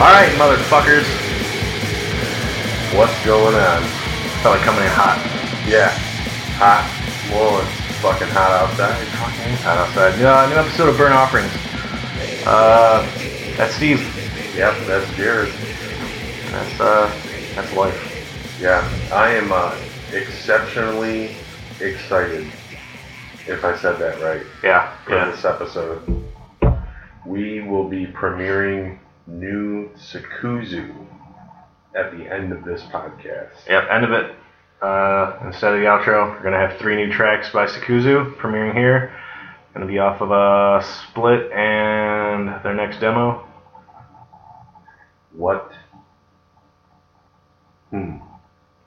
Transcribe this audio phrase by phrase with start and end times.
[0.00, 1.04] All right, motherfuckers.
[2.96, 3.82] What's going on?
[4.40, 5.20] Felt like coming in hot.
[5.68, 5.90] Yeah,
[6.56, 6.88] hot.
[7.30, 9.06] Well, it's fucking hot outside.
[9.60, 10.18] Hot outside.
[10.18, 11.52] New, uh, new episode of Burn Offerings.
[12.46, 13.02] Uh,
[13.58, 14.00] that's Steve.
[14.56, 15.52] Yep, that's Jared.
[16.50, 17.14] That's uh,
[17.54, 18.58] that's life.
[18.58, 18.80] Yeah,
[19.12, 19.76] I am uh,
[20.14, 21.36] exceptionally
[21.78, 22.46] excited.
[23.46, 25.30] If I said that right, Yeah, for yeah.
[25.30, 26.24] this episode,
[27.26, 31.06] we will be premiering new Sakuzu
[31.94, 33.66] at the end of this podcast.
[33.68, 34.36] Yep, end of it.
[34.82, 39.14] Uh, instead of the outro, we're gonna have three new tracks by Sakuzu premiering here.
[39.74, 43.46] Gonna be off of a split and their next demo.
[45.32, 45.72] What?
[47.90, 48.16] Hmm.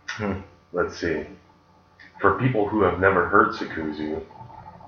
[0.07, 0.41] Hmm.
[0.71, 1.25] Let's see.
[2.19, 4.23] For people who have never heard Sakuzu,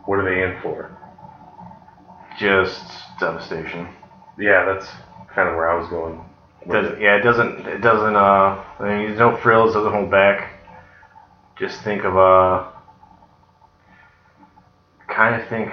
[0.05, 0.97] what are they in for?
[2.39, 2.83] Just
[3.19, 3.87] devastation.
[4.37, 4.87] Yeah, that's
[5.35, 6.23] kind of where I was going.
[6.69, 6.99] Does, it.
[6.99, 7.67] yeah, it doesn't.
[7.67, 8.15] It doesn't.
[8.15, 9.73] Uh, I mean, there's no frills.
[9.73, 10.49] Doesn't hold back.
[11.57, 12.63] Just think of uh,
[15.07, 15.71] kind of think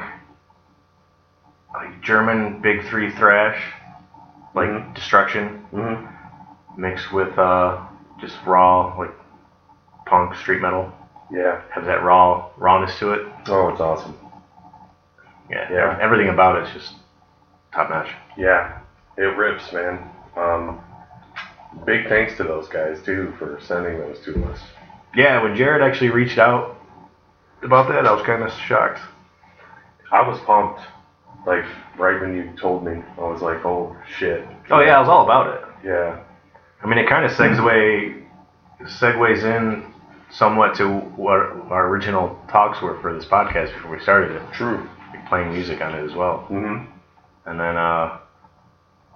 [1.74, 3.72] like German big three thrash,
[4.54, 4.94] like Mhm.
[4.94, 6.06] destruction Mhm.
[6.76, 7.78] mixed with uh,
[8.18, 9.12] just raw like
[10.06, 10.92] punk street metal.
[11.30, 11.62] Yeah.
[11.70, 13.26] have that raw rawness to it.
[13.48, 14.14] Oh, it's awesome.
[15.48, 15.98] Yeah, Yeah.
[15.98, 16.94] Everything about it's just
[17.72, 18.14] top notch.
[18.36, 18.80] Yeah,
[19.16, 20.10] it rips, man.
[20.36, 20.80] Um,
[21.84, 24.60] big thanks to those guys too for sending those to us.
[25.14, 26.76] Yeah, when Jared actually reached out
[27.62, 29.00] about that, I was kind of shocked.
[30.10, 30.80] I was pumped.
[31.46, 31.64] Like
[31.98, 35.24] right when you told me, I was like, "Oh shit!" Oh yeah, I was all
[35.24, 35.86] about it.
[35.86, 36.22] Yeah.
[36.82, 38.24] I mean, it kind of segue
[38.82, 39.92] segues in
[40.30, 41.40] somewhat to what
[41.70, 44.88] our original talks were for this podcast before we started it, True.
[45.10, 46.46] like playing music on it as well.
[46.50, 46.90] Mm-hmm.
[47.46, 48.18] And then uh,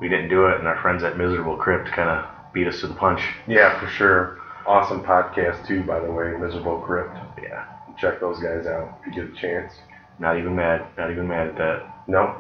[0.01, 2.87] we didn't do it, and our friends at Miserable Crypt kind of beat us to
[2.87, 3.21] the punch.
[3.47, 4.39] Yeah, for sure.
[4.67, 6.33] Awesome podcast too, by the way.
[6.39, 7.17] Miserable Crypt.
[7.43, 7.65] Yeah,
[7.99, 9.73] Check those guys out if you get a chance.
[10.19, 12.05] not even mad, not even mad at that.
[12.09, 12.35] No.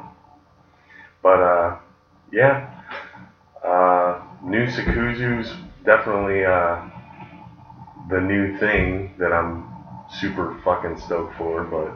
[1.23, 1.77] But uh,
[2.33, 2.69] yeah.
[3.65, 6.81] Uh, new Sakuzu's definitely uh,
[8.11, 9.65] the new thing that I'm
[10.11, 11.65] super fucking stoked for.
[11.65, 11.93] But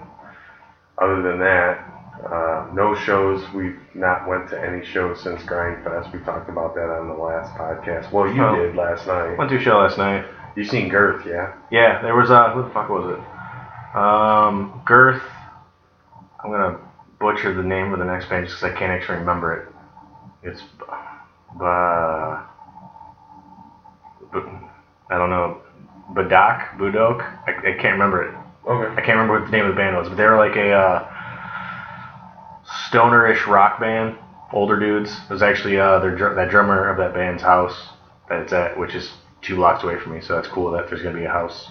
[1.02, 1.84] other than that,
[2.28, 3.42] uh, no shows.
[3.52, 6.12] We've not went to any shows since Grindfest.
[6.12, 8.10] We talked about that on the last podcast.
[8.12, 8.54] Well, you Oh.
[8.56, 9.36] did last night.
[9.38, 10.24] Went to a show last night.
[10.56, 11.52] You seen Girth, yeah?
[11.70, 13.96] Yeah, there was uh, who the fuck was it?
[13.96, 15.22] Um, Girth.
[16.42, 16.76] I'm gonna
[17.18, 19.68] butcher the name of the next band because I can't actually remember it.
[20.42, 20.62] It's,
[21.60, 22.40] uh,
[25.10, 25.60] I don't know,
[26.12, 27.20] Badak, Budok.
[27.46, 28.34] I, I can't remember it.
[28.66, 28.90] Okay.
[28.92, 30.72] I can't remember what the name of the band was, but they were like a
[30.72, 31.09] uh,
[32.88, 34.16] stonerish rock band.
[34.52, 35.10] Older dudes.
[35.28, 37.90] It was actually uh, their dr- that drummer of that band's house
[38.28, 40.20] that it's at, which is two blocks away from me.
[40.20, 41.70] So that's cool that there's gonna be a house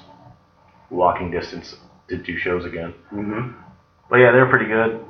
[0.89, 1.75] walking distance
[2.07, 2.93] to do shows again.
[3.11, 3.51] Mm-hmm.
[4.09, 5.05] But yeah, they were pretty good.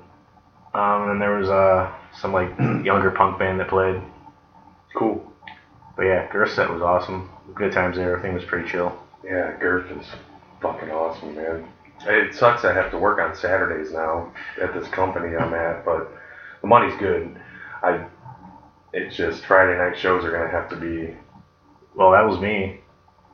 [0.74, 4.02] Um, and there was uh, some like younger punk band that played.
[4.96, 5.32] Cool.
[5.96, 7.30] But yeah, Girth set was awesome.
[7.56, 8.16] Good times there.
[8.16, 8.98] Everything was pretty chill.
[9.24, 10.08] Yeah, Girth is
[10.62, 11.68] fucking awesome, man.
[12.06, 16.10] It sucks I have to work on Saturdays now at this company I'm at, but
[16.62, 17.40] the money's good.
[17.84, 18.06] I,
[18.94, 21.16] it's just Friday night shows are gonna have to be.
[21.96, 22.82] Well, that was me.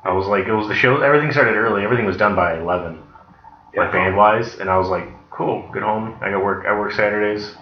[0.03, 1.01] I was like, it was the show.
[1.01, 1.83] Everything started early.
[1.83, 3.01] Everything was done by eleven.
[3.75, 6.17] like band wise, and I was like, cool, get home.
[6.21, 6.65] I got work.
[6.65, 7.55] I work Saturdays.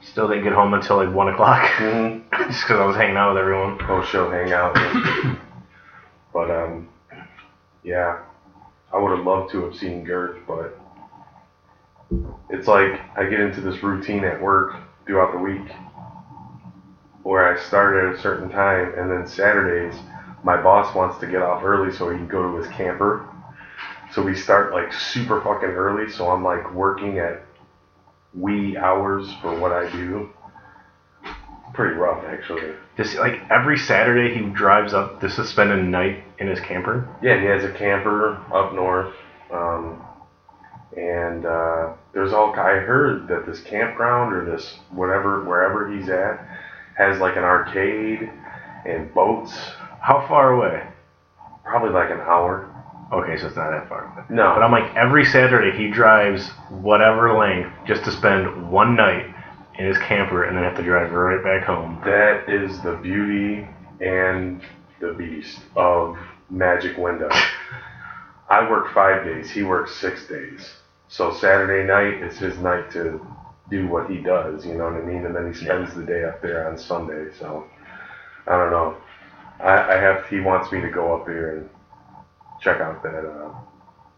[0.00, 2.22] Still didn't get home until like one o'clock, Mhm.
[2.48, 3.78] just because I was hanging out with everyone.
[3.78, 4.74] Post show hangout.
[6.32, 6.88] but um,
[7.82, 8.20] yeah,
[8.92, 10.78] I would have loved to have seen Girth, but
[12.50, 14.74] it's like I get into this routine at work
[15.06, 15.68] throughout the week
[17.22, 20.00] where I start at a certain time, and then Saturdays,
[20.42, 23.24] my boss wants to get off early so he can go to his camper.
[24.12, 27.42] So we start like super fucking early, so I'm like working at
[28.34, 30.26] wee hours for what I do.
[31.74, 32.74] Pretty rough, actually.
[32.96, 37.06] Just like every Saturday, he drives up just to spend a night in his camper.
[37.22, 39.14] Yeah, he has a camper up north,
[39.52, 40.02] um,
[40.96, 42.52] and uh, there's all.
[42.54, 46.44] I heard that this campground or this whatever wherever he's at
[46.96, 48.28] has like an arcade
[48.84, 49.52] and boats.
[50.00, 50.82] How far away?
[51.64, 52.74] Probably like an hour.
[53.12, 54.04] Okay, so it's not that far.
[54.12, 54.24] away.
[54.30, 59.26] No, But I'm like every Saturday he drives whatever length just to spend one night
[59.78, 62.00] in his camper and then have to drive right back home.
[62.04, 63.66] that is the beauty
[64.00, 64.60] and
[65.00, 66.18] the beast of
[66.50, 67.30] Magic Window.
[68.50, 69.50] I work five days.
[69.50, 70.74] He works six days.
[71.06, 73.24] So Saturday night is his night to
[73.70, 74.66] do what he does.
[74.66, 75.24] You know what I mean?
[75.24, 77.32] And then he spends the day up there on Sunday.
[77.38, 77.64] So
[78.46, 78.96] I don't know.
[79.60, 80.26] I, I have.
[80.26, 81.70] He wants me to go up there and
[82.60, 83.50] check out that uh,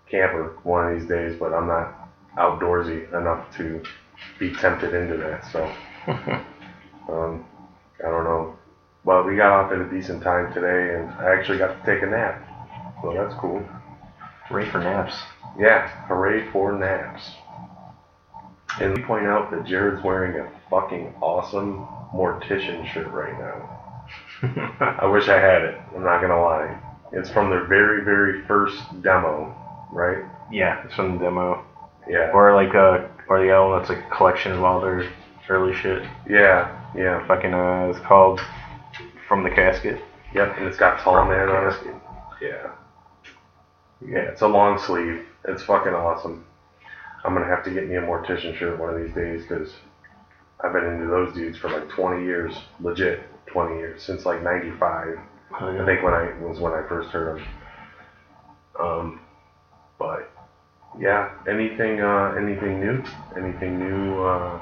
[0.09, 3.83] camper one of these days, but I'm not outdoorsy enough to
[4.39, 5.45] be tempted into that.
[5.53, 5.65] So
[7.09, 7.45] um,
[8.05, 8.57] I don't know.
[9.05, 12.03] But we got off at a decent time today, and I actually got to take
[12.03, 12.47] a nap.
[13.03, 13.63] So that's cool.
[14.49, 15.15] Hooray for naps.
[15.59, 17.31] Yeah, hooray for naps.
[18.81, 24.07] And we point out that Jared's wearing a fucking awesome mortician shirt right now.
[25.01, 25.81] I wish I had it.
[25.95, 26.79] I'm not gonna lie.
[27.13, 29.55] It's from their very, very first demo,
[29.93, 30.25] right?
[30.53, 31.65] yeah, it's from the demo.
[32.11, 32.33] Yeah.
[32.33, 35.09] Or like uh or the one that's like a collection of all their
[35.49, 36.03] early shit.
[36.29, 36.77] Yeah.
[36.97, 37.25] Yeah.
[37.29, 38.41] Fucking uh it's called
[39.29, 40.03] From the Casket.
[40.35, 40.59] Yep.
[40.59, 41.95] And it's got tall man on it.
[42.43, 42.73] Yeah.
[44.05, 44.31] Yeah.
[44.31, 45.25] It's a long sleeve.
[45.45, 46.45] It's fucking awesome.
[47.25, 49.73] I'm gonna have to get me a mortician shirt one of these days because
[50.65, 55.19] I've been into those dudes for like 20 years, legit 20 years since like '95.
[55.53, 57.47] I think when I was when I first heard them.
[58.81, 59.21] Um,
[59.99, 60.31] but
[60.99, 63.03] yeah, anything uh, anything new?
[63.37, 64.23] Anything new?
[64.23, 64.61] Uh,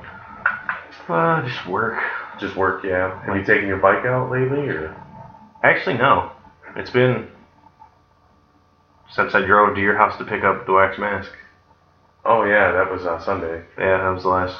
[1.08, 1.98] Uh, just work.
[2.38, 3.24] just work, yeah.
[3.24, 4.94] Have you taken your bike out lately, or?
[5.62, 6.32] Actually, no.
[6.76, 7.28] It's been
[9.10, 11.32] since I drove to your house to pick up the wax mask.
[12.24, 13.64] Oh yeah, that was uh, Sunday.
[13.78, 14.56] Yeah, that was the last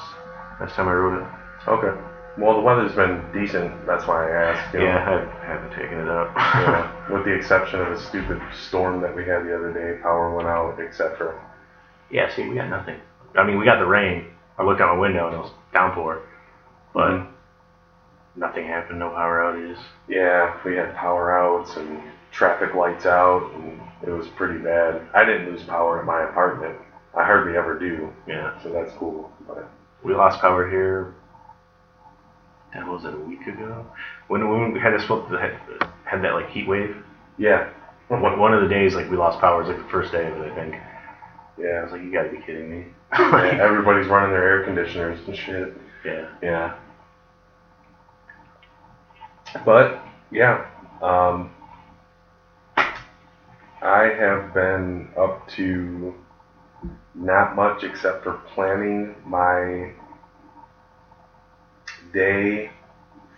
[0.61, 1.29] last time I rode it.
[1.69, 2.01] Okay.
[2.39, 3.85] Well, the weather's been decent.
[3.87, 4.73] That's why I asked.
[4.73, 4.87] you know.
[4.87, 6.33] Yeah, I haven't taken it out.
[6.37, 10.35] Yeah, with the exception of a stupid storm that we had the other day, power
[10.35, 11.35] went out, etc.
[12.11, 12.97] yeah, see, we got nothing.
[13.37, 14.27] I mean, we got the rain.
[14.59, 16.21] I looked out my window and it was downpour,
[16.93, 17.27] but Mhm.
[18.37, 18.99] nothing happened.
[18.99, 19.79] No power outages.
[20.09, 22.01] Yeah, we had power outs and
[22.33, 25.03] traffic lights out, and it was pretty bad.
[25.15, 26.77] I didn't lose power in my apartment.
[27.15, 29.33] I hardly ever do, Yeah, so that's cool.
[29.47, 29.69] But
[30.03, 31.15] we lost power here.
[32.75, 33.87] That was it a week ago
[34.29, 35.57] when when we had this had,
[36.05, 37.03] had that like heat wave.
[37.39, 37.69] yeah,
[38.09, 39.63] One, one of the days like we lost power.
[39.63, 40.53] It was like the first day of it.
[40.53, 40.75] I think.
[41.61, 42.87] I was like, you gotta be kidding me.
[43.19, 43.59] yeah.
[43.61, 45.75] Everybody's running their air conditioners and shit.
[46.05, 46.29] yeah.
[46.43, 46.75] Yeah.
[49.65, 50.01] But
[50.31, 50.67] yeah,
[51.03, 51.51] um,
[53.83, 56.15] I have been up to
[57.15, 59.93] not much except for planning my
[62.13, 62.71] day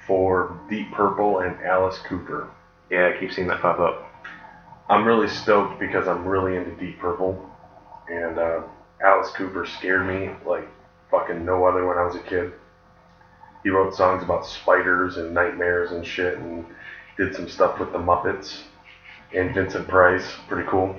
[0.06, 2.48] for Deep Purple and Alice Cooper.
[2.90, 4.02] Yeah, I keep seeing that pop up.
[4.88, 7.49] I'm really stoked because I'm really into Deep Purple,
[8.10, 8.62] and uh,
[9.02, 10.68] Alice Cooper scared me like
[11.10, 12.52] fucking no other when I was a kid.
[13.62, 16.64] He wrote songs about spiders and nightmares and shit, and
[17.16, 18.62] did some stuff with the Muppets
[19.34, 20.36] and Vincent Price.
[20.48, 20.96] Pretty cool.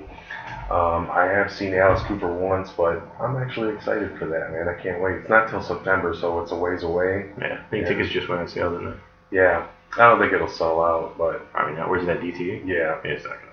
[0.70, 4.68] Um, I have seen Alice Cooper once, but I'm actually excited for that, man.
[4.68, 5.16] I can't wait.
[5.16, 7.30] It's not till September, so it's a ways away.
[7.38, 8.96] Yeah, I think tickets just went on sale, didn't it?
[9.30, 12.62] Yeah, I don't think it'll sell out, but I mean, where's that DT?
[12.64, 13.51] yeah, Yeah, it's not gonna.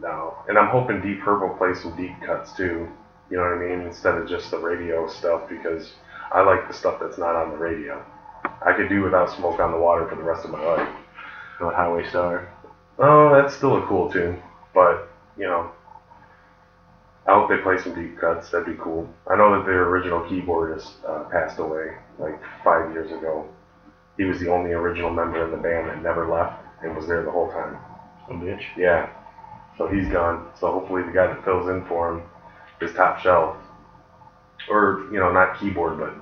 [0.00, 2.88] No, and I'm hoping Deep Purple plays some deep cuts too.
[3.30, 3.86] You know what I mean?
[3.86, 5.92] Instead of just the radio stuff, because
[6.32, 8.04] I like the stuff that's not on the radio.
[8.44, 10.88] I could do without Smoke on the Water for the rest of my life.
[11.58, 12.48] What Highway Star?
[12.98, 14.40] Oh, that's still a cool tune,
[14.74, 15.70] but you know,
[17.26, 18.50] I hope they play some deep cuts.
[18.50, 19.08] That'd be cool.
[19.30, 23.46] I know that their original keyboardist uh, passed away like five years ago.
[24.16, 27.22] He was the only original member of the band that never left and was there
[27.22, 27.76] the whole time.
[28.26, 28.62] Some bitch.
[28.76, 29.10] Yeah.
[29.78, 30.48] So he's gone.
[30.58, 32.22] So hopefully the guy that fills in for him
[32.80, 33.56] is top shelf.
[34.68, 36.14] Or, you know, not keyboard, but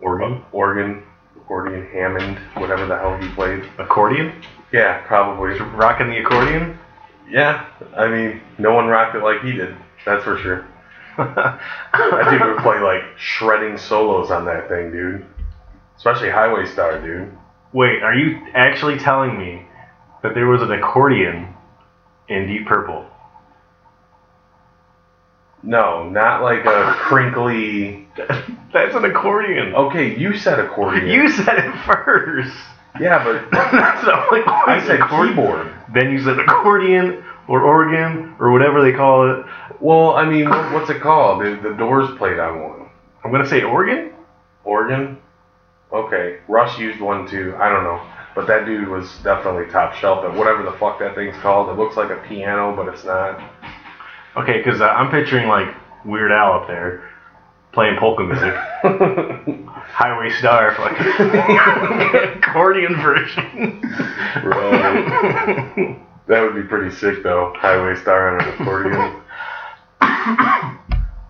[0.00, 0.42] Organ?
[0.50, 1.04] organ,
[1.36, 3.64] accordion, Hammond, whatever the hell he played.
[3.78, 4.42] Accordion?
[4.72, 5.58] Yeah, probably.
[5.60, 6.76] Rocking the accordion?
[7.30, 7.66] Yeah.
[7.96, 9.76] I mean, no one rocked it like he did.
[10.04, 10.66] That's for sure.
[11.92, 15.26] That dude would play like shredding solos on that thing, dude.
[15.96, 17.36] Especially Highway Star, dude.
[17.72, 19.66] Wait, are you actually telling me
[20.22, 21.54] that there was an accordion
[22.32, 23.06] in Deep Purple?
[25.62, 28.08] No, not like a crinkly.
[28.72, 29.74] That's an accordion.
[29.74, 31.06] Okay, you said accordion.
[31.08, 32.56] You said it first.
[33.00, 35.36] Yeah, but That's not like I said accordion.
[35.36, 35.74] keyboard.
[35.94, 39.46] Then you said accordion or organ or whatever they call it.
[39.80, 41.42] Well, I mean, what- what's it called?
[41.44, 42.88] The, the Doors played on one.
[43.24, 44.12] I'm gonna say organ.
[44.64, 45.18] Organ?
[45.92, 46.38] Okay.
[46.48, 47.54] Rush used one too.
[47.58, 48.00] I don't know.
[48.34, 51.68] But that dude was definitely top shelf at whatever the fuck that thing's called.
[51.68, 53.40] It looks like a piano, but it's not.
[54.36, 55.68] Okay, because uh, I'm picturing like
[56.04, 57.08] Weird Al up there
[57.72, 58.54] playing polka music.
[59.94, 63.80] Highway Star, fucking accordion version.
[64.44, 65.98] Right.
[66.28, 67.52] that would be pretty sick though.
[67.56, 69.22] Highway Star on an accordion.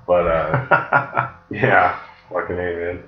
[0.07, 1.99] but uh, yeah.
[2.31, 3.03] Fucking A, man.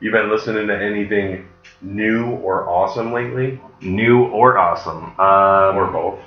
[0.00, 1.48] You been listening to anything
[1.80, 3.60] new or awesome lately?
[3.80, 5.04] New or awesome?
[5.18, 6.18] Um, Or both?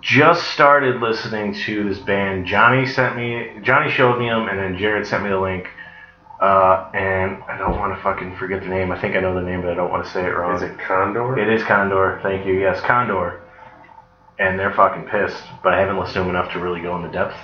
[0.00, 2.46] just started listening to this band.
[2.46, 5.68] Johnny sent me, Johnny showed me them, and then Jared sent me the link.
[6.40, 8.92] Uh, and I don't want to fucking forget the name.
[8.92, 10.54] I think I know the name, but I don't want to say it wrong.
[10.54, 11.38] Is it Condor?
[11.38, 12.20] It is Condor.
[12.22, 12.54] Thank you.
[12.58, 13.40] Yes, Condor.
[14.38, 17.08] And they're fucking pissed, but I haven't listened to them enough to really go into
[17.10, 17.36] depth.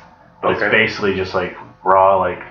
[0.42, 0.66] But Okay.
[0.66, 2.42] it's basically just like raw, like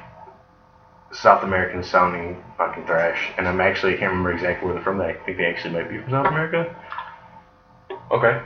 [1.11, 3.31] South American sounding fucking thrash.
[3.37, 4.99] And I'm actually I can't remember exactly where they're from.
[5.01, 6.75] I think they actually might be from South America.
[8.11, 8.41] Okay.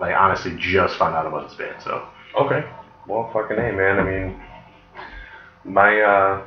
[0.00, 2.06] I honestly just found out about this band, so
[2.38, 2.64] Okay.
[3.06, 3.98] Well, fucking A, man.
[3.98, 4.40] I mean,
[5.64, 6.46] my uh,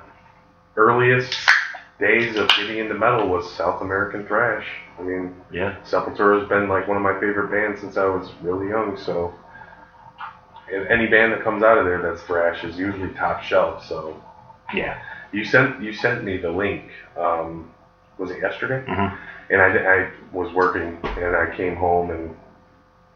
[0.76, 1.36] earliest
[2.00, 4.66] days of getting into metal was South American thrash.
[4.98, 5.78] I mean, yeah.
[5.84, 8.98] Sepultura has been like one of my favorite bands since I was really young.
[8.98, 9.34] So,
[10.72, 13.84] and any band that comes out of there that's thrash is usually top shelf.
[13.86, 14.22] So,
[14.74, 15.00] Yeah.
[15.34, 16.84] You sent you sent me the link.
[17.18, 17.74] Um,
[18.18, 18.84] was it yesterday?
[18.88, 19.18] Mhm.
[19.50, 22.36] And I, I was working and I came home and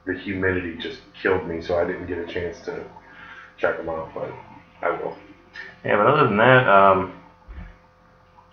[0.05, 2.83] the humidity just killed me, so I didn't get a chance to
[3.57, 4.09] check them out.
[4.13, 4.31] But
[4.81, 5.15] I will.
[5.83, 7.13] Yeah, but other than that, um,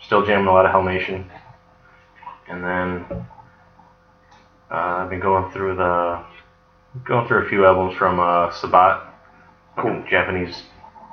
[0.00, 1.24] still jamming a lot of Hellnation.
[2.48, 3.06] And then
[4.70, 6.22] uh, I've been going through the
[7.04, 9.00] going through a few albums from uh, Sabbat,
[9.78, 10.64] cool Japanese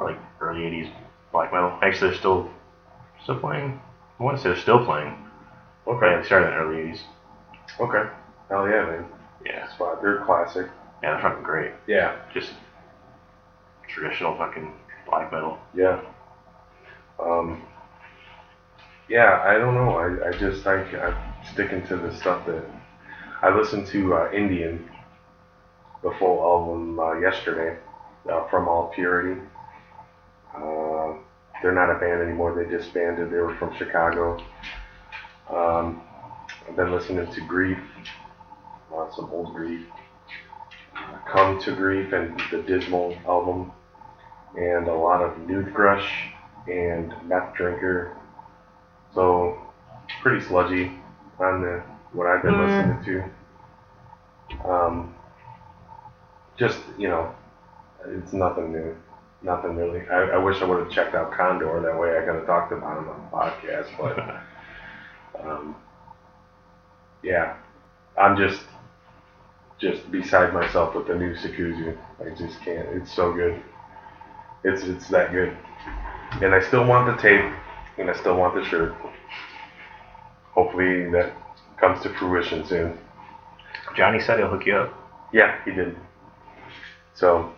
[0.01, 0.89] like early '80s
[1.31, 1.77] black metal.
[1.81, 2.49] Actually, they're still
[3.23, 3.79] still playing.
[4.19, 5.15] I want to say they're still playing.
[5.87, 6.15] Yeah, Okay.
[6.17, 7.01] they started in the early '80s.
[7.79, 8.09] Okay.
[8.49, 9.05] Hell yeah, man.
[9.45, 10.01] Yeah, Spot.
[10.01, 10.67] They're classic.
[11.01, 11.71] yeah, they're fucking great.
[11.87, 12.15] Yeah.
[12.33, 12.51] Just
[13.87, 14.71] traditional fucking
[15.09, 15.57] black metal.
[15.73, 15.99] Yeah.
[17.19, 17.61] Um,
[19.09, 19.97] yeah, I don't know.
[19.97, 21.15] I, I just I, I'm
[21.51, 22.63] sticking to the stuff that
[23.41, 24.89] I listened to uh, Indian,
[26.03, 27.77] the full album uh, yesterday
[28.31, 29.41] uh, from All Purity.
[30.55, 31.13] Uh,
[31.61, 32.53] they're not a band anymore.
[32.53, 33.29] They disbanded.
[33.31, 34.37] They were from Chicago.
[35.49, 36.01] Um,
[36.67, 37.79] I've been listening to Grief,
[38.95, 39.81] uh, some old Grief.
[40.95, 43.71] Uh, Come to Grief and the Dismal album
[44.55, 46.07] and a lot of Noothgrush
[46.67, 48.15] and Meth Drinker.
[49.13, 49.57] So
[50.21, 50.91] pretty sludgy
[51.39, 51.81] on the
[52.13, 52.67] what I've been Mm.
[52.67, 53.31] listening
[54.63, 54.69] to.
[54.69, 55.13] Um,
[56.57, 57.33] just you know,
[58.05, 58.95] it's nothing new,
[59.43, 60.07] nothing really.
[60.07, 61.81] I, I wish I would have checked out Condor.
[61.81, 63.89] That way I could have talked about him on the podcast.
[63.97, 65.75] But um,
[67.23, 67.55] yeah,
[68.17, 68.61] I'm just
[69.79, 71.97] just beside myself with the new Sakuzu.
[72.19, 72.87] I just can't.
[72.89, 73.61] It's so good.
[74.63, 75.57] It's it's that good.
[76.41, 77.51] And I still want the tape,
[77.97, 78.93] and I still want the shirt.
[80.53, 81.33] Hopefully that
[81.77, 82.97] comes to fruition soon.
[83.95, 84.93] Johnny said he'll hook you up.
[85.33, 85.97] Yeah, he did.
[87.13, 87.51] So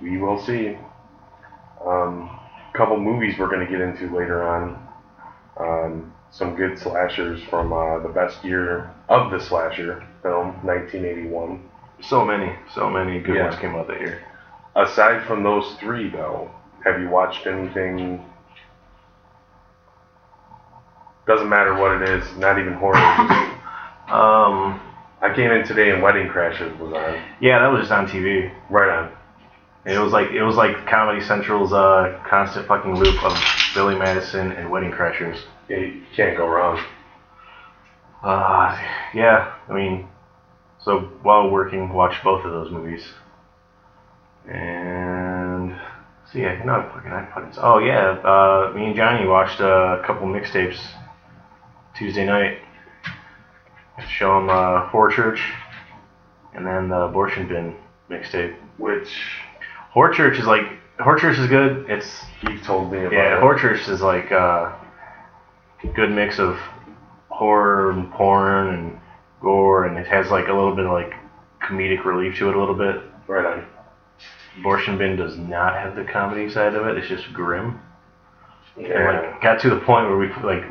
[0.00, 0.76] we will see.
[1.86, 2.38] Um,
[2.74, 4.78] couple movies we're going to get into later on.
[5.58, 11.60] Um, some good slashers from uh, the best year of the slasher film, 1981.
[12.00, 13.48] So many, so many good Yeah.
[13.48, 14.22] ones came out that year.
[14.74, 16.50] Aside from those three, though,
[16.84, 18.24] have you watched anything?
[21.26, 22.96] Doesn't matter what it is, not even horror.
[24.08, 24.78] Um,
[25.22, 27.22] I came in today and Wedding Crashers was on.
[27.40, 28.52] yeah, that was just on TV.
[28.68, 29.10] Right on.
[29.84, 33.36] It was like it was like Comedy Central's uh, constant fucking loop of
[33.74, 35.40] Billy Madison and Wedding Crashers.
[35.68, 36.80] Yeah, you can't go wrong.
[38.22, 38.80] Uh,
[39.12, 40.06] yeah, I mean,
[40.84, 43.04] so while working, watched both of those movies.
[44.48, 45.76] And
[46.32, 47.58] see, I know fucking iPods.
[47.60, 50.78] Oh yeah, uh, me and Johnny watched uh, a couple mixtapes
[51.96, 52.58] Tuesday night.
[54.08, 55.40] Show him uh, Horror Church,
[56.54, 57.76] and then the Abortion Bin
[58.08, 58.54] mixtape.
[58.78, 59.08] Which
[59.92, 60.62] Horror Church is like
[60.98, 61.86] Horror Church is good.
[61.88, 63.12] It's you told me about.
[63.12, 63.40] yeah, it.
[63.40, 64.78] Horror Church is like a
[65.94, 66.58] good mix of
[67.28, 69.00] horror and porn and
[69.40, 71.12] gore, and it has like a little bit of like
[71.62, 73.02] comedic relief to it a little bit.
[73.26, 73.66] Right on.
[74.60, 76.96] Abortion Bin does not have the comedy side of it.
[76.96, 77.80] It's just grim.
[78.76, 80.64] And like got to the point where we like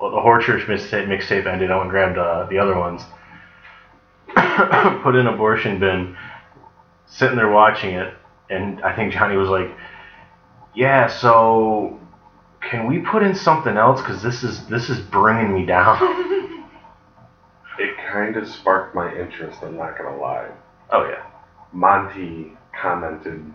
[0.00, 1.70] well, the Horror Church mixtape, mixtape ended.
[1.70, 3.02] I went and grabbed uh, the other ones,
[5.02, 6.16] put in Abortion Bin,
[7.06, 8.12] sitting there watching it,
[8.50, 9.68] and I think Johnny was like,
[10.74, 11.98] "Yeah, so
[12.60, 14.00] can we put in something else?
[14.00, 15.96] Because this is this is bringing me down."
[17.78, 19.58] It kind of sparked my interest.
[19.62, 20.48] I'm not gonna lie.
[20.90, 21.22] oh yeah,
[21.72, 23.52] Monty commented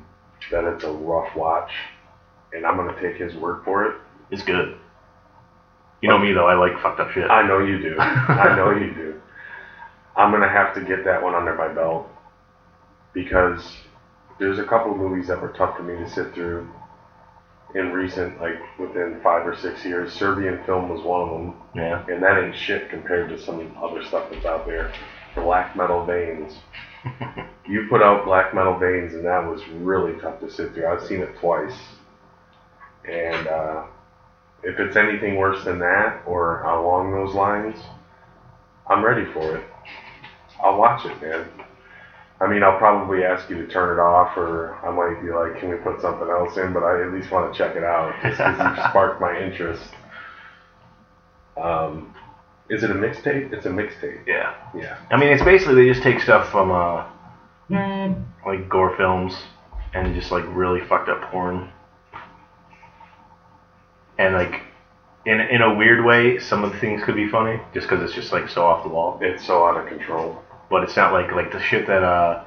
[0.52, 1.72] that it's a rough watch,
[2.54, 3.94] and I'm gonna take his word for it.
[4.30, 4.70] it's good.
[6.02, 6.48] You know me though.
[6.48, 7.32] I like fucked up shit.
[7.32, 7.96] I know you do.
[8.00, 9.16] I know you do.
[10.16, 12.04] I'm gonna have to get that one under my belt
[13.14, 13.82] because
[14.42, 16.68] there's a couple movies that were tough for me to sit through,
[17.76, 20.12] in recent, like within five or six years.
[20.12, 22.04] Serbian film was one of them, Yeah.
[22.10, 24.92] and that ain't shit compared to some other stuff that's out there.
[25.36, 26.60] Black Metal Veins.
[27.64, 30.88] You put out Black Metal Veins, and that was really tough to sit through.
[30.88, 31.78] I've seen it twice,
[33.08, 33.84] and uh,
[34.64, 37.80] if it's anything worse than that or along those lines,
[38.88, 39.64] I'm ready for it.
[40.62, 41.48] I'll watch it, man.
[42.42, 45.60] I mean, I'll probably ask you to turn it off, or I might be like,
[45.60, 48.14] "Can we put something else in?" But I at least want to check it out
[48.24, 49.94] just because you sparked my interest.
[51.56, 52.12] Um,
[52.70, 53.54] is it a mixtape?
[53.54, 54.26] It's a mixtape.
[54.26, 54.56] Yeah.
[54.74, 54.98] Yeah.
[55.12, 57.06] I mean, it's basically they just take stuff from uh,
[58.46, 59.38] like gore films
[59.94, 61.70] and just like really fucked up porn,
[64.18, 64.62] and like
[65.26, 68.14] in in a weird way, some of the things could be funny just because it's
[68.14, 69.20] just like so off the wall.
[69.22, 70.42] It's so out of control.
[70.72, 72.44] But it's not like like the shit that uh,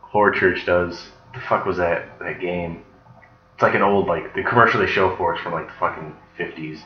[0.00, 1.10] Horror Church does.
[1.34, 2.82] The fuck was that that game?
[3.54, 6.16] It's like an old like the commercial they show for it's from like the fucking
[6.36, 6.82] fifties.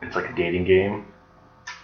[0.00, 1.06] It's like a dating game.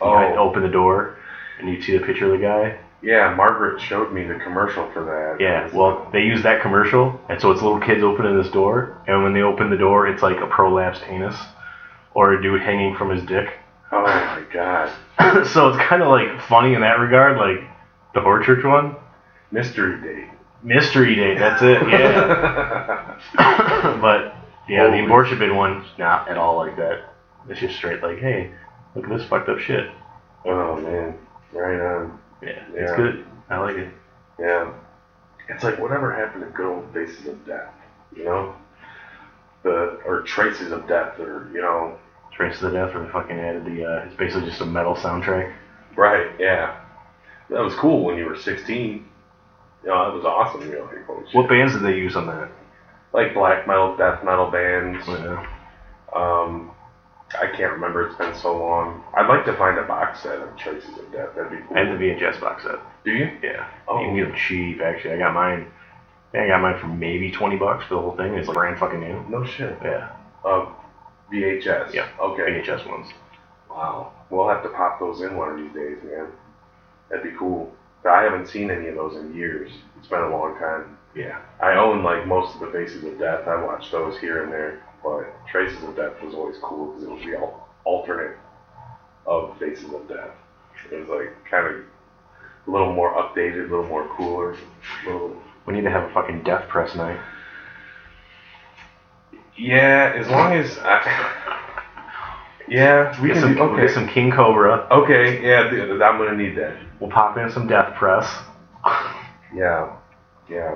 [0.01, 1.17] You Oh, open the door
[1.59, 2.79] and you see the picture of the guy.
[3.03, 3.35] yeah.
[3.35, 5.43] Margaret showed me the commercial for that.
[5.43, 9.23] Yeah, well, they use that commercial, and so it's little kids opening this door, and
[9.25, 11.37] when they open the door, it's like a prolapsed anus,
[12.15, 13.55] or a dude hanging from his dick.
[13.91, 14.93] Oh my god.
[15.47, 17.69] so it's kind of like funny in that regard, like
[18.15, 18.97] the horror church one.
[19.51, 20.29] Mystery date.
[20.63, 23.19] Mystery date, that's it, yeah.
[24.01, 24.35] but
[24.69, 27.15] yeah, the Holy abortion bin one's not at all like that.
[27.49, 28.53] It's just straight like, hey,
[28.95, 29.89] look at this fucked up shit.
[30.45, 31.17] oh man.
[31.53, 32.19] Right on.
[32.43, 32.81] Yeah, Yeah.
[32.83, 33.25] it's good.
[33.49, 33.89] I like it.
[34.39, 34.73] Yeah.
[35.49, 37.73] It's like whatever happened to good old faces of death,
[38.15, 38.55] you know?
[39.63, 41.97] The or traces of death or you know
[42.39, 44.95] Trace of the Death, where they fucking added the, uh, it's basically just a metal
[44.95, 45.53] soundtrack.
[45.97, 46.81] Right, yeah.
[47.51, 49.09] That was cool when you were sixteen.
[49.83, 51.25] You know, that was awesome, you know.
[51.33, 52.51] What bands did they use on that?
[53.13, 55.07] like black metal, death metal bands.
[55.07, 55.47] Yeah.
[56.15, 56.73] Um
[57.39, 59.05] I can't remember, it's been so long.
[59.15, 61.77] I'd like to find a box set of Traces of Death, that'd be cool.
[61.77, 62.77] And the VHS box set.
[63.05, 63.31] Do you?
[63.43, 63.69] Yeah.
[63.87, 64.01] Oh.
[64.01, 65.15] You can get them cheap, actually.
[65.15, 65.71] I got mine.
[66.33, 68.35] I I got mine for maybe 20 bucks for the whole thing.
[68.35, 69.25] It's like brand fucking new.
[69.29, 69.77] No shit.
[69.83, 70.11] Yeah.
[70.45, 70.67] Uh,
[71.33, 71.93] VHS.
[71.93, 72.09] Yeah.
[72.21, 72.43] Okay.
[72.43, 73.09] VHS ones.
[73.71, 74.13] Wow.
[74.31, 76.29] We'll have to pop those in one of these days, man.
[77.11, 77.73] That'd be cool.
[78.09, 79.71] I haven't seen any of those in years.
[79.99, 80.97] It's been a long time.
[81.15, 81.41] Yeah.
[81.61, 83.47] I own like most of the Faces of Death.
[83.49, 87.11] I watched those here and there, but Traces of Death was always cool because it
[87.11, 87.37] was the
[87.85, 88.37] alternate
[89.27, 90.31] of Faces of Death.
[90.93, 91.83] It was like kind of
[92.67, 94.57] a little more updated, a little more cooler.
[95.05, 95.37] Little,
[95.67, 97.19] We need to have a fucking death press night.
[99.59, 101.03] Yeah, as long as I,
[102.69, 103.83] yeah, we Get can some, do, okay.
[103.87, 104.87] get some King Cobra.
[104.91, 106.77] Okay, yeah, th- I'm gonna need that.
[107.01, 108.27] We'll pop in some death press.
[109.55, 109.97] Yeah,
[110.51, 110.75] yeah,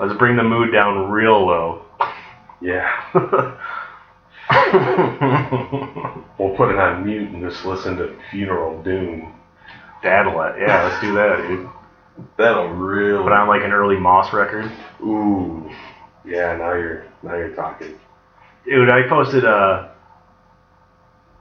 [0.00, 1.84] Let's bring the mood down real low.
[2.60, 2.90] yeah.
[6.38, 9.32] We'll put it on mute and just listen to Funeral Doom.
[10.02, 10.58] That'll let.
[10.58, 11.68] Yeah, let's do that, dude.
[12.36, 13.22] That'll really.
[13.22, 14.70] Put on like an early Moss record.
[15.00, 15.70] Ooh.
[16.24, 17.98] Yeah, now you're now you're talking.
[18.64, 19.88] Dude, I posted uh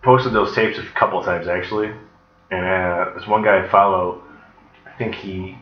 [0.02, 1.94] posted those tapes a couple of times actually,
[2.52, 4.22] and uh, this one guy I follow,
[4.86, 5.58] I think he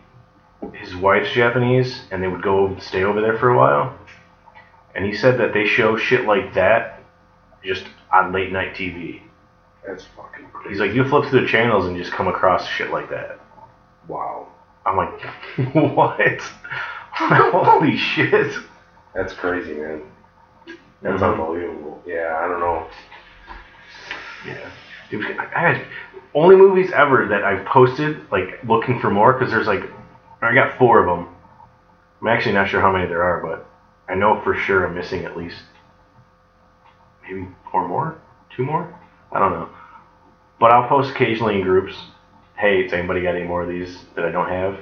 [0.73, 3.97] his wife's Japanese, and they would go stay over there for a while,
[4.95, 7.03] and he said that they show shit like that
[7.63, 9.21] just on late night TV.
[9.85, 10.69] That's fucking crazy.
[10.69, 13.39] He's like, you flip through the channels and just come across shit like that.
[14.07, 14.47] wow.
[14.85, 15.21] I'm like,
[15.95, 16.41] what?
[17.13, 18.57] Holy shit!
[19.13, 20.01] That's crazy, man.
[21.01, 21.31] That's Mhm.
[21.31, 22.01] unbelievable.
[22.05, 22.85] Yeah, I don't know.
[24.45, 24.69] Yeah.
[25.09, 25.85] Dude, I I had
[26.33, 29.89] only movies ever that I've posted, like looking for more, because there's like,
[30.41, 31.27] I got four of them.
[32.21, 33.65] I'm actually not sure how many there are, but
[34.07, 35.63] I know for sure I'm missing at least
[37.23, 38.15] maybe four more,
[38.49, 38.87] two more.
[39.31, 39.69] I don't know.
[40.59, 42.11] But I'll post occasionally in groups.
[42.55, 44.77] Hey, has anybody got any more of these that I don't have?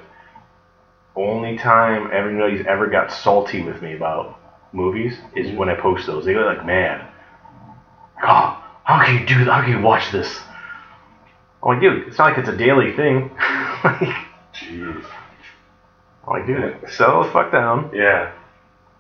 [1.20, 4.40] Only time everybody's ever got salty with me about
[4.72, 6.24] movies is when I post those.
[6.24, 7.06] They go like mad.
[8.24, 9.52] Oh, how can you do that?
[9.52, 10.40] How can you watch this?
[11.62, 13.32] I'm like, dude, it's not like it's a daily thing.
[13.84, 14.00] like,
[14.54, 15.04] Jeez.
[16.26, 17.92] I'm like, dude, settle the fuck down.
[17.94, 18.32] Yeah.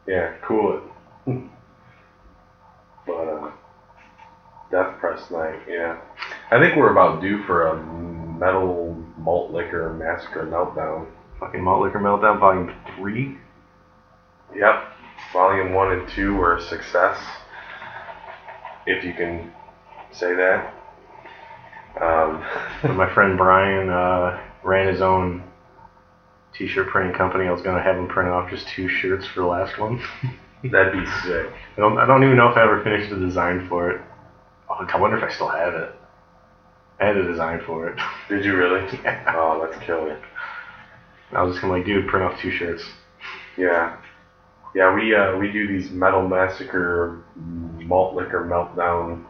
[0.05, 0.81] Yeah, cool
[1.25, 1.43] it.
[3.05, 3.51] but uh
[4.71, 6.01] Death Press night, yeah.
[6.51, 7.81] I think we're about due for a
[8.37, 11.07] metal malt liquor massacre meltdown.
[11.39, 13.37] Fucking Malt Liquor Meltdown Volume 3.
[14.55, 14.83] Yep.
[15.31, 17.17] Volume one and two were a success.
[18.85, 19.51] If you can
[20.11, 20.73] say that.
[22.01, 22.43] Um,
[22.97, 25.43] my friend Brian uh, ran his own
[26.53, 29.25] t shirt printing company, I was going to have him print off just two shirts
[29.27, 30.01] for the last one.
[30.63, 31.47] That'd be sick.
[31.77, 34.01] I don't, I don't even know if I ever finished the design for it.
[34.69, 35.95] Oh, I wonder if I still have it.
[36.99, 37.99] I had a design for it.
[38.27, 38.85] Did you really?
[39.03, 39.33] Yeah.
[39.37, 40.21] Oh, that's killer.
[41.31, 42.83] I was just gonna like, dude, print off two shirts.
[43.57, 43.97] Yeah.
[44.75, 49.25] Yeah, we uh, we do these metal massacre malt liquor meltdown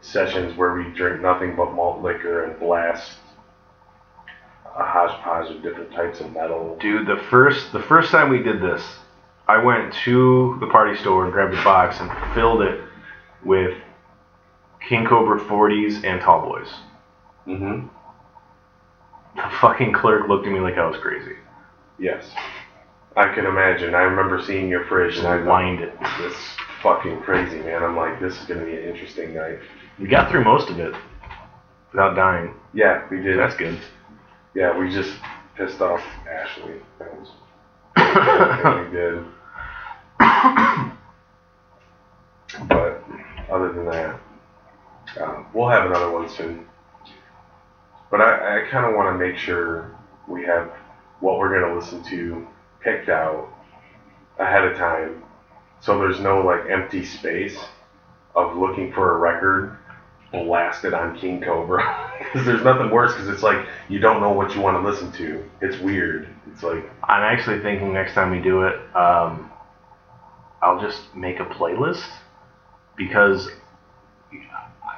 [0.00, 3.12] sessions where we drink nothing but malt liquor and blast
[4.76, 6.76] a hodgepodge of different types of metal.
[6.80, 8.82] Dude, the first the first time we did this,
[9.48, 12.80] I went to the party store and grabbed a box and filled it
[13.44, 13.78] with
[14.86, 16.68] King Cobra 40s and Tall Boys.
[17.46, 17.86] Mm-hmm.
[19.36, 21.34] The fucking clerk looked at me like I was crazy.
[21.98, 22.30] Yes.
[23.16, 23.94] I can imagine.
[23.94, 25.92] I remember seeing your fridge and I lined it.
[26.18, 26.36] this
[26.82, 27.82] fucking crazy, man.
[27.82, 29.58] I'm like, this is gonna be an interesting night.
[29.98, 30.94] We got through most of it
[31.92, 32.54] without dying.
[32.72, 33.38] Yeah, we did.
[33.38, 33.78] That's good.
[34.54, 35.14] Yeah, we just
[35.56, 36.74] pissed off Ashley.
[36.98, 37.30] That was
[38.90, 39.24] we did.
[42.68, 43.02] But
[43.50, 44.20] other than that,
[45.20, 46.66] uh, we'll have another one soon.
[48.14, 49.90] But I, I kind of want to make sure
[50.28, 50.70] we have
[51.18, 52.46] what we're going to listen to
[52.78, 53.48] picked out
[54.38, 55.24] ahead of time,
[55.80, 57.58] so there's no like empty space
[58.36, 59.76] of looking for a record
[60.30, 61.82] blasted on King Cobra.
[62.20, 63.12] Because there's nothing worse.
[63.14, 65.42] Because it's like you don't know what you want to listen to.
[65.60, 66.28] It's weird.
[66.52, 69.50] It's like I'm actually thinking next time we do it, um,
[70.62, 72.06] I'll just make a playlist
[72.94, 73.50] because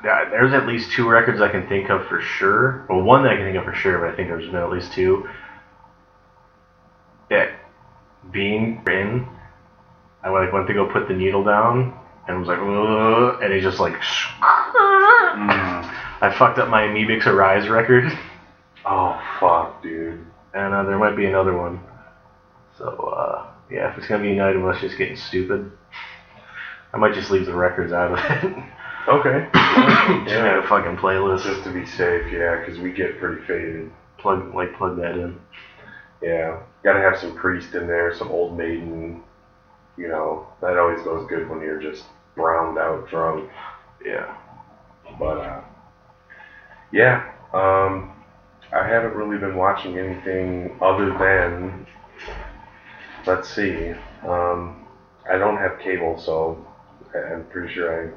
[0.03, 2.85] there's at least two records I can think of for sure.
[2.89, 4.71] Well, one that I can think of for sure, but I think there's been at
[4.71, 5.29] least two.
[7.31, 7.51] Yeah,
[8.31, 9.27] being in,
[10.23, 11.93] I like went to go put the needle down
[12.29, 13.95] and was like, "Ugh," and he just like,
[16.21, 18.05] I fucked up my Amebix Arise record,
[18.85, 20.25] oh fuck, dude.
[20.55, 21.81] and uh, there might be another one.
[22.79, 25.71] So uh, yeah, if it's gonna be a night of us just getting stupid,
[26.93, 28.65] I might just leave the records out of it.
[29.09, 29.49] Okay.
[30.09, 30.65] Yeah.
[30.65, 31.45] a fucking playlist.
[31.45, 33.91] Just to be safe, yeah, because we get pretty faded.
[34.19, 35.39] plug like plug that in.
[36.23, 39.23] Yeah, gotta have some priest in there, some old maiden.
[39.97, 43.51] You know, that always goes good when you're just browned out drunk.
[44.05, 44.37] Yeah.
[45.19, 45.61] But uh,
[46.93, 48.13] yeah, um,
[48.73, 51.87] I haven't really been watching anything other than.
[53.27, 53.91] Let's see.
[54.23, 54.87] Um,
[55.29, 56.65] I don't have cable, so
[57.15, 58.13] I'm pretty sure I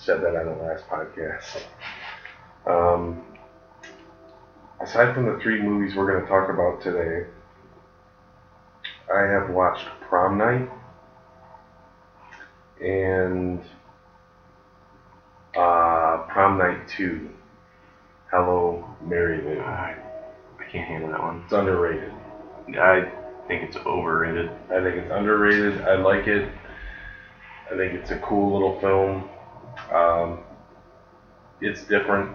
[0.00, 1.62] said that on the last podcast.
[2.66, 3.22] Um,
[4.80, 7.26] aside from the three movies we're going to talk about today,
[9.12, 10.70] I have watched Prom Night
[12.80, 13.62] and
[15.54, 17.28] uh, Prom Night 2.
[18.30, 19.60] Hello, Mary Lou.
[19.60, 19.96] I
[20.70, 21.42] can't handle that one.
[21.44, 22.12] It's underrated.
[22.80, 23.10] I
[23.48, 24.48] think it's overrated.
[24.70, 25.82] I think it's underrated.
[25.82, 26.48] I like it.
[27.70, 29.28] I think it's a cool little film.
[29.92, 30.38] Um,
[31.60, 32.28] it's different.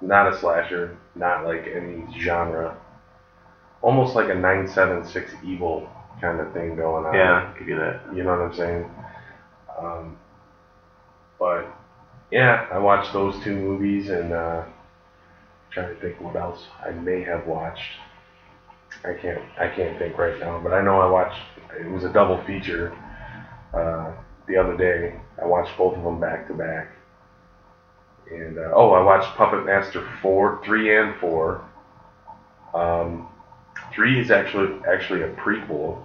[0.00, 0.90] Not a slasher.
[1.14, 2.74] Not like any genre.
[3.82, 5.84] Almost like a 976 evil
[6.20, 7.14] kind of thing going on.
[7.14, 7.96] Yeah, give you that.
[8.14, 8.86] You know what I'm saying?
[9.78, 10.16] Um,
[11.38, 11.66] but
[12.30, 14.62] yeah, I watched those two movies and uh,
[15.70, 17.98] trying to think what else I may have watched.
[19.04, 21.40] I can't I can't think right now, but I know I watched.
[21.78, 22.92] It was a double feature
[23.74, 24.12] uh,
[24.46, 25.14] the other day.
[25.40, 26.88] I watched both of them back to back.
[28.30, 31.62] And uh, oh, I watched Puppet Master four, three, and four.
[32.72, 33.28] Um,
[33.92, 35.98] three is actually actually a prequel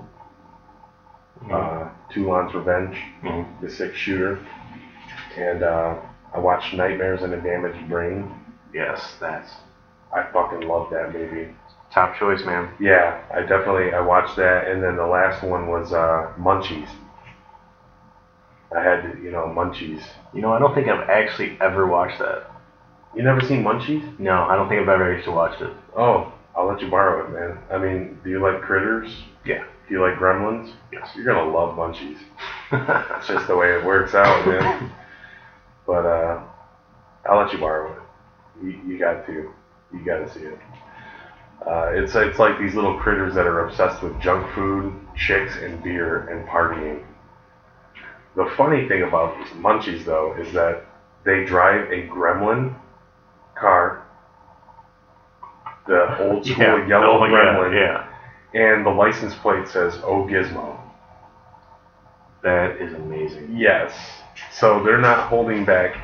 [1.51, 3.45] uh, Toulon's Revenge, Mhm.
[3.61, 4.37] the six shooter,
[5.37, 5.95] and uh,
[6.33, 8.29] I watched Nightmares and a Damaged Brain.
[8.73, 9.55] Yes, that's
[10.13, 11.53] I fucking love that movie.
[11.91, 12.69] top choice, man.
[12.79, 16.89] Yeah, I definitely I watched that, and then the last one was uh, Munchies.
[18.75, 20.03] I had you know Munchies.
[20.33, 22.43] You know, I don't think I've actually ever watched that.
[23.15, 24.19] You never seen Munchies?
[24.19, 25.71] No, I don't think I've ever actually watched it.
[25.95, 27.57] Oh, I'll let you borrow it, man.
[27.71, 29.23] I mean, do you like critters?
[29.45, 29.63] Yeah.
[29.87, 30.71] Do you like Gremlins?
[30.93, 31.09] Yes.
[31.15, 32.17] You're gonna love Munchies.
[33.17, 34.91] It's just the way it works out, man.
[35.87, 36.39] But uh,
[37.25, 37.97] I'll let you borrow it.
[38.63, 39.49] You, you got to.
[39.91, 40.59] You got to see it.
[41.65, 45.81] Uh, it's it's like these little critters that are obsessed with junk food, chicks, and
[45.81, 47.01] beer and partying.
[48.39, 50.85] The funny thing about these Munchies, though, is that
[51.25, 52.73] they drive a Gremlin
[53.53, 54.01] car,
[55.85, 58.07] the old school yellow oh, yeah, Gremlin, Yeah,
[58.57, 60.79] and the license plate says "Oh Gizmo."
[62.41, 63.57] that is amazing.
[63.57, 63.93] Yes.
[64.51, 65.97] So they're not holding back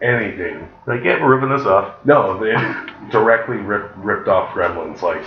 [0.00, 0.66] anything.
[0.86, 1.96] Like, yeah, we're ripping this off.
[2.06, 2.54] No, they
[3.10, 5.02] directly rip, ripped off Gremlins.
[5.02, 5.22] Like,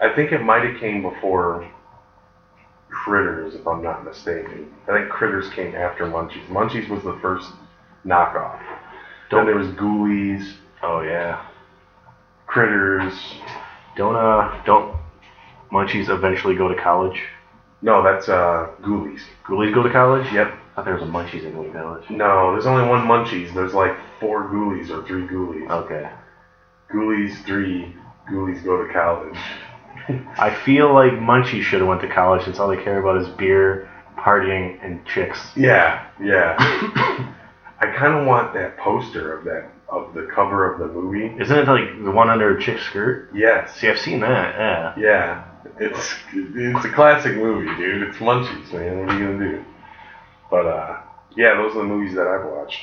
[0.00, 1.70] I think it might have came before
[2.90, 4.72] Critters, if I'm not mistaken.
[4.88, 6.46] I think Critters came after Munchies.
[6.48, 7.50] Munchies was the first
[8.04, 8.60] knockoff.
[9.30, 11.40] Don't, Then there was Ghoulies, Oh yeah.
[12.46, 13.38] Critters.
[13.96, 14.96] Don't uh don't
[15.72, 17.22] munchies eventually go to college?
[17.82, 19.22] No, that's uh Ghoulies.
[19.44, 20.30] Ghoulies go to college?
[20.32, 20.48] Yep.
[20.48, 22.10] I thought there was a munchies in to college.
[22.10, 23.54] No, there's only one Munchies.
[23.54, 25.70] There's like four Ghoulies or three Ghoulies.
[25.70, 26.10] Okay.
[26.92, 27.94] Ghoulies three.
[28.30, 29.38] Ghoulies go to college.
[30.08, 33.28] I feel like Munchie should have went to college since all they care about is
[33.36, 35.38] beer, partying, and chicks.
[35.56, 36.56] Yeah, yeah.
[37.78, 41.26] I kind of want that poster of that of the cover of the movie.
[41.40, 43.30] Isn't it like the one under a chick's skirt?
[43.34, 43.74] Yes.
[43.76, 44.56] See, I've seen that.
[44.56, 44.94] Yeah.
[44.98, 45.44] Yeah.
[45.78, 48.02] It's it's a classic movie, dude.
[48.08, 49.00] It's Munchies, man.
[49.00, 49.64] What are you gonna do?
[50.50, 51.00] But uh,
[51.36, 52.80] yeah, those are the movies that I've watched,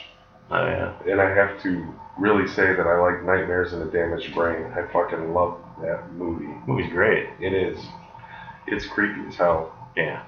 [0.51, 0.93] Oh yeah.
[1.10, 4.71] and I have to really say that I like Nightmares and a Damaged Brain.
[4.73, 6.53] I fucking love that movie.
[6.67, 7.27] Movie's great.
[7.39, 7.79] It is.
[8.67, 9.73] It's creepy as hell.
[9.95, 10.23] Yeah.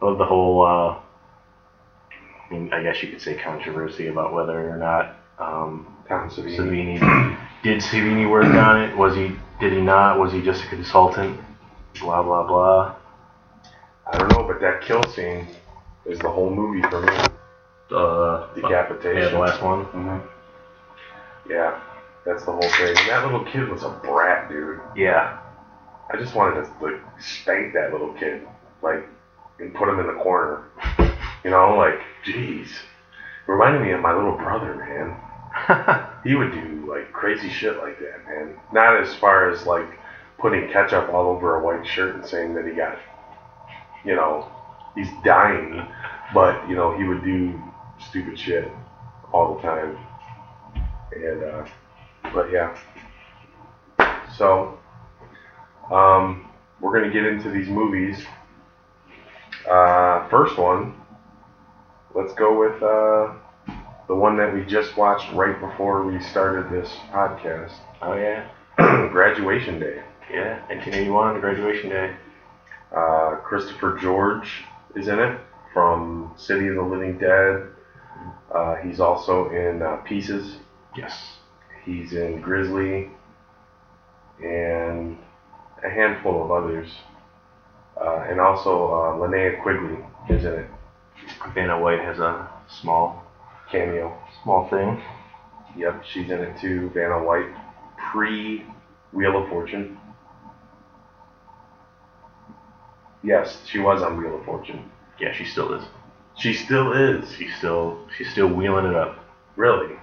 [0.00, 0.64] I love the whole.
[0.64, 0.98] Uh,
[2.50, 6.56] I mean, I guess you could say controversy about whether or not um, Tom Savini.
[6.98, 8.96] Savini did Savini work on it.
[8.96, 9.32] Was he?
[9.60, 10.18] Did he not?
[10.18, 11.38] Was he just a consultant?
[12.00, 12.96] Blah blah blah.
[14.10, 15.46] I don't know, but that kill scene
[16.04, 17.31] is the whole movie for me.
[17.92, 19.22] Uh, Decapitation.
[19.22, 19.84] yeah, the last one.
[19.84, 20.16] hmm
[21.48, 21.78] Yeah,
[22.24, 22.88] that's the whole thing.
[22.96, 24.80] And that little kid was a brat, dude.
[24.96, 25.38] Yeah.
[26.10, 28.46] I just wanted to like spank that little kid,
[28.82, 29.06] like,
[29.58, 30.62] and put him in the corner.
[31.44, 32.68] You know, like, jeez.
[33.46, 35.16] Reminded me of my little brother, man.
[36.24, 38.54] He would do like crazy shit like that, man.
[38.72, 39.98] Not as far as like
[40.38, 42.96] putting ketchup all over a white shirt and saying that he got,
[44.04, 44.46] you know,
[44.94, 45.84] he's dying,
[46.32, 47.60] but you know he would do
[48.08, 48.70] stupid shit
[49.32, 49.96] all the time.
[51.14, 51.66] And uh,
[52.32, 52.76] but yeah.
[54.36, 54.78] So,
[55.90, 58.24] um, we're gonna get into these movies.
[59.70, 60.94] Uh, first one.
[62.14, 63.32] Let's go with uh,
[64.06, 67.72] the one that we just watched right before we started this podcast.
[68.02, 68.48] oh yeah.
[68.76, 70.02] Graduation Day.
[70.30, 70.60] Yeah.
[70.68, 72.16] 1981, graduation day.
[72.94, 75.38] Uh, Christopher George is in it
[75.72, 77.68] from City of the Living Dead.
[78.54, 80.56] Uh, he's also in uh, Pieces.
[80.96, 81.36] Yes.
[81.84, 83.10] He's in Grizzly
[84.42, 85.18] and
[85.84, 86.88] a handful of others.
[88.00, 90.66] Uh, and also uh, Linnea Quigley is in it.
[91.54, 92.48] Vanna White has a
[92.80, 93.22] small,
[93.70, 94.16] Cameo.
[94.42, 95.02] small thing.
[95.76, 96.90] Yep, she's in it too.
[96.94, 97.50] Vanna White,
[98.12, 98.66] pre
[99.12, 99.98] Wheel of Fortune.
[103.22, 104.90] Yes, she was on Wheel of Fortune.
[105.20, 105.84] Yeah, she still is.
[106.36, 107.30] She still is.
[107.32, 109.18] She's still, she's still wheeling it up.
[109.56, 109.96] Really?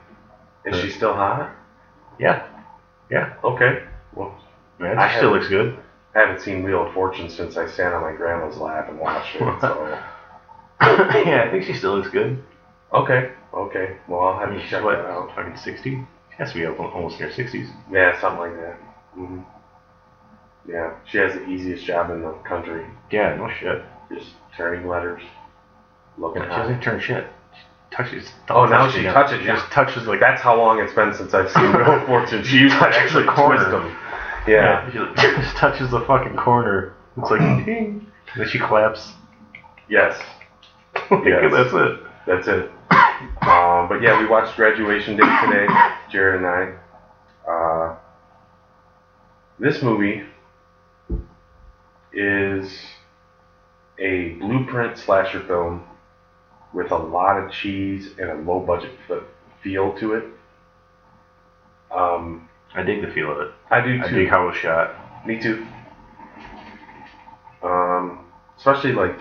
[0.65, 1.49] Is she still hot?
[2.19, 2.47] Yeah.
[3.09, 3.33] Yeah.
[3.43, 3.79] Okay.
[4.13, 4.33] Well,
[4.79, 5.79] Man, I she still haven't- looks good.
[6.15, 9.35] I haven't seen Wheel of Fortune since I sat on my grandma's lap and watched
[9.35, 9.39] it.
[9.61, 9.97] So
[10.81, 12.41] yeah, I think she still looks good.
[12.93, 13.97] okay, okay.
[14.07, 15.35] Well, I'll I have mean, to she's check what, that out.
[15.35, 15.89] fucking 60?
[15.91, 17.69] She has to be up almost in her 60s.
[17.91, 18.75] Yeah, something like that.
[19.13, 19.39] hmm
[20.67, 23.83] Yeah, she has the easiest job in the country, Yeah, no shit.
[24.11, 25.21] just turning letters,
[26.19, 27.27] looking She doesn't turn shit.
[27.55, 28.29] She touches.
[28.49, 29.55] Oh, now she touches, She yeah.
[29.55, 32.43] just touches like That's how long it's been since I've seen of Fortune.
[32.43, 33.69] She used to Touches actually the corner.
[33.71, 33.97] them.
[34.47, 34.89] Yeah.
[34.91, 34.97] She
[35.41, 36.93] just touches the fucking corner.
[37.17, 38.05] It's like ding.
[38.33, 39.13] And then she claps.
[39.89, 40.19] Yes.
[41.11, 41.51] Yes.
[41.51, 41.99] That's it.
[42.27, 42.71] That's it.
[43.47, 45.67] Um, but yeah, we watched Graduation Day today,
[46.11, 46.45] Jared and
[47.47, 47.49] I.
[47.51, 47.95] Uh,
[49.59, 50.23] this movie
[52.13, 52.71] is
[53.99, 55.83] a blueprint slasher film
[56.73, 59.23] with a lot of cheese and a low budget f-
[59.61, 60.25] feel to it.
[61.91, 63.51] Um, I dig the feel of it.
[63.71, 64.15] I do I too.
[64.15, 64.95] dig how it was shot.
[65.25, 65.65] Me too.
[67.63, 68.25] Um,
[68.57, 69.17] especially like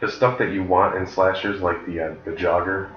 [0.00, 2.90] the stuff that you want in slashers, like the uh, the jogger.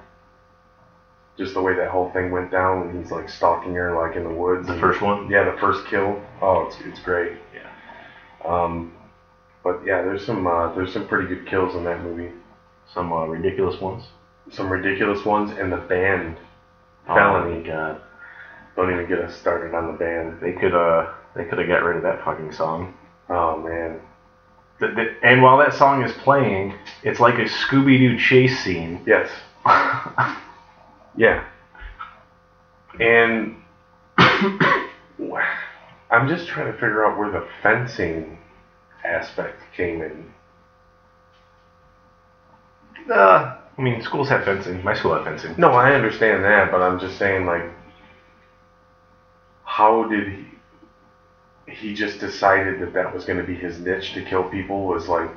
[1.38, 4.24] Just the way that whole thing went down when he's like stalking her, like in
[4.24, 4.68] the woods.
[4.68, 5.28] The first one.
[5.30, 6.20] Yeah, the first kill.
[6.42, 7.32] Oh, it's it's great.
[7.54, 7.68] Yeah.
[8.44, 8.92] Um,
[9.64, 12.30] but yeah, there's some uh, there's some pretty good kills in that movie.
[12.94, 14.04] Some uh, ridiculous ones.
[14.50, 16.36] Some ridiculous ones, and the band.
[17.08, 17.60] Oh Felony.
[17.60, 18.00] my god.
[18.76, 20.40] Don't even get us started on the band.
[20.40, 22.94] They could uh they could have got rid of that fucking song.
[23.28, 24.00] Oh man.
[24.80, 26.74] The, the, and while that song is playing,
[27.04, 29.02] it's like a Scooby Doo chase scene.
[29.06, 29.30] Yes.
[31.16, 31.44] Yeah.
[32.98, 33.56] And
[34.18, 34.88] I'm
[36.28, 38.38] just trying to figure out where the fencing
[39.04, 40.32] aspect came in.
[43.10, 44.82] Uh, I mean, schools have fencing.
[44.84, 45.54] My school had fencing.
[45.58, 47.64] No, I understand that, but I'm just saying, like,
[49.64, 50.44] how did he,
[51.66, 55.08] he just decided that that was going to be his niche to kill people was
[55.08, 55.30] like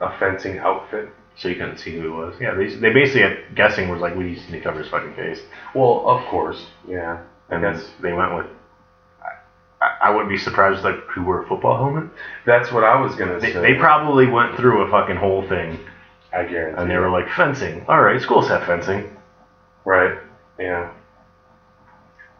[0.00, 1.08] a fencing outfit.
[1.36, 2.34] So you couldn't see who it was.
[2.40, 5.14] Yeah, they, they basically had guessing was like we just need to cover his fucking
[5.16, 5.40] face,
[5.74, 7.22] Well, of course, yeah.
[7.50, 7.62] And
[8.00, 8.46] they went with.
[9.82, 12.08] I, I wouldn't be surprised like who wore a football helmet.
[12.46, 13.60] that's what I was gonna They, say.
[13.60, 15.78] they probably went through a fucking whole thing,
[16.34, 16.80] I guarantee.
[16.80, 17.84] and they were like fencing.
[17.88, 19.16] All right, schools have fencing,
[19.84, 20.18] right,
[20.58, 20.92] yeah.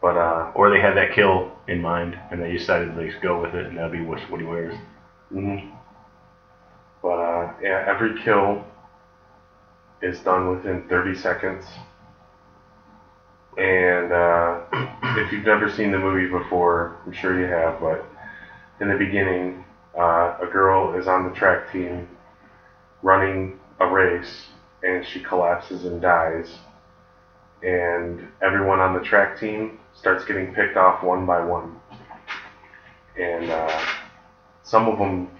[0.02, 3.40] But uh, or they had that kill in mind, and they decided to like, go
[3.40, 4.76] with it, and that'd be what, what he wears.
[5.32, 5.70] mhm.
[7.02, 8.64] but uh, yeah, every kill
[10.02, 11.64] is done within 30 seconds.
[13.56, 14.60] And uh,
[15.20, 18.04] if you've never seen the movie before, I'm sure you have, but
[18.80, 19.64] in the beginning,
[19.98, 22.08] uh, a girl is on the track team
[23.02, 24.46] running a race
[24.82, 26.58] and she collapses and dies.
[27.62, 31.76] And everyone on the track team starts getting picked off one by one.
[33.18, 33.84] And uh,
[34.62, 35.30] some of them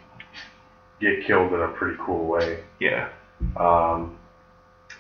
[1.01, 2.65] get killed in a pretty cool way.
[2.81, 3.11] Yeah.
[3.57, 4.19] Um,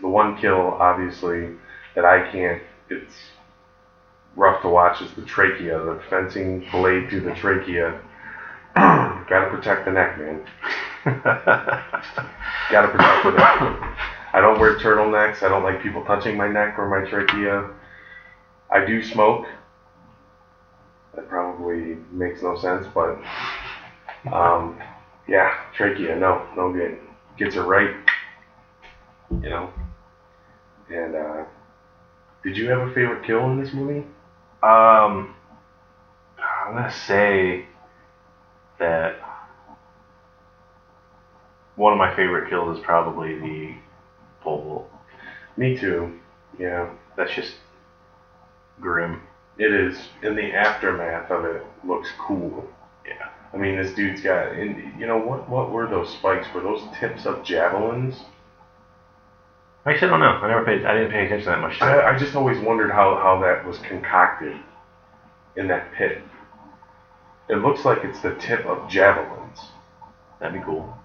[0.00, 1.54] the one kill, obviously,
[1.94, 3.14] that I can't, it's
[4.36, 8.00] rough to watch is the trachea, the fencing blade through the trachea.
[8.74, 10.44] Gotta protect the neck, man.
[12.70, 13.94] Gotta protect neck.
[14.32, 15.42] I don't wear turtlenecks.
[15.42, 17.64] I don't like people touching my neck or my trachea.
[18.70, 19.46] I do smoke.
[21.14, 23.16] That probably makes no sense, but
[24.32, 24.74] um,
[25.28, 26.98] yeah, trachea, no, no good.
[27.36, 27.90] Gets it right,
[29.40, 29.70] you know.
[30.88, 31.44] And uh,
[32.42, 34.04] did you have a favorite kill in this movie?
[34.62, 35.28] Um,
[36.38, 37.62] I'm gonna say
[38.78, 39.14] that
[41.76, 43.74] one of my favorite kills is probably the
[44.40, 44.90] pole vault.
[45.56, 46.10] Me too.
[46.58, 47.54] Yeah, That's just
[48.80, 49.20] grim.
[49.58, 50.08] it is.
[50.22, 52.64] In the aftermath of it, looks cool.
[53.06, 53.28] Yeah.
[53.52, 55.48] I mean, this dude's got, and you know what?
[55.48, 56.46] What were those spikes?
[56.54, 58.24] Were those tips of javelins?
[59.86, 60.26] Actually, I don't know.
[60.26, 60.84] I never paid.
[60.84, 61.80] I didn't pay attention to that much.
[61.82, 64.56] I, I just always wondered how, how that was concocted
[65.56, 66.22] in that pit.
[67.48, 69.60] It looks like it's the tip of javelins.
[70.40, 70.96] That'd be cool.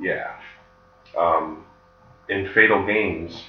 [0.00, 0.36] Yeah.
[1.16, 1.64] Um,
[2.28, 3.44] in Fatal Games,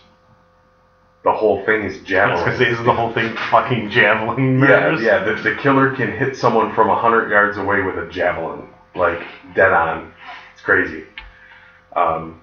[1.24, 2.44] the whole thing is javelin.
[2.44, 5.02] Because isn't the whole thing fucking javelin yeah, murders?
[5.02, 5.24] yeah.
[5.24, 9.22] The, the killer can hit someone from hundred yards away with a javelin, like
[9.54, 10.14] dead on.
[10.54, 11.04] It's crazy.
[11.96, 12.42] Um,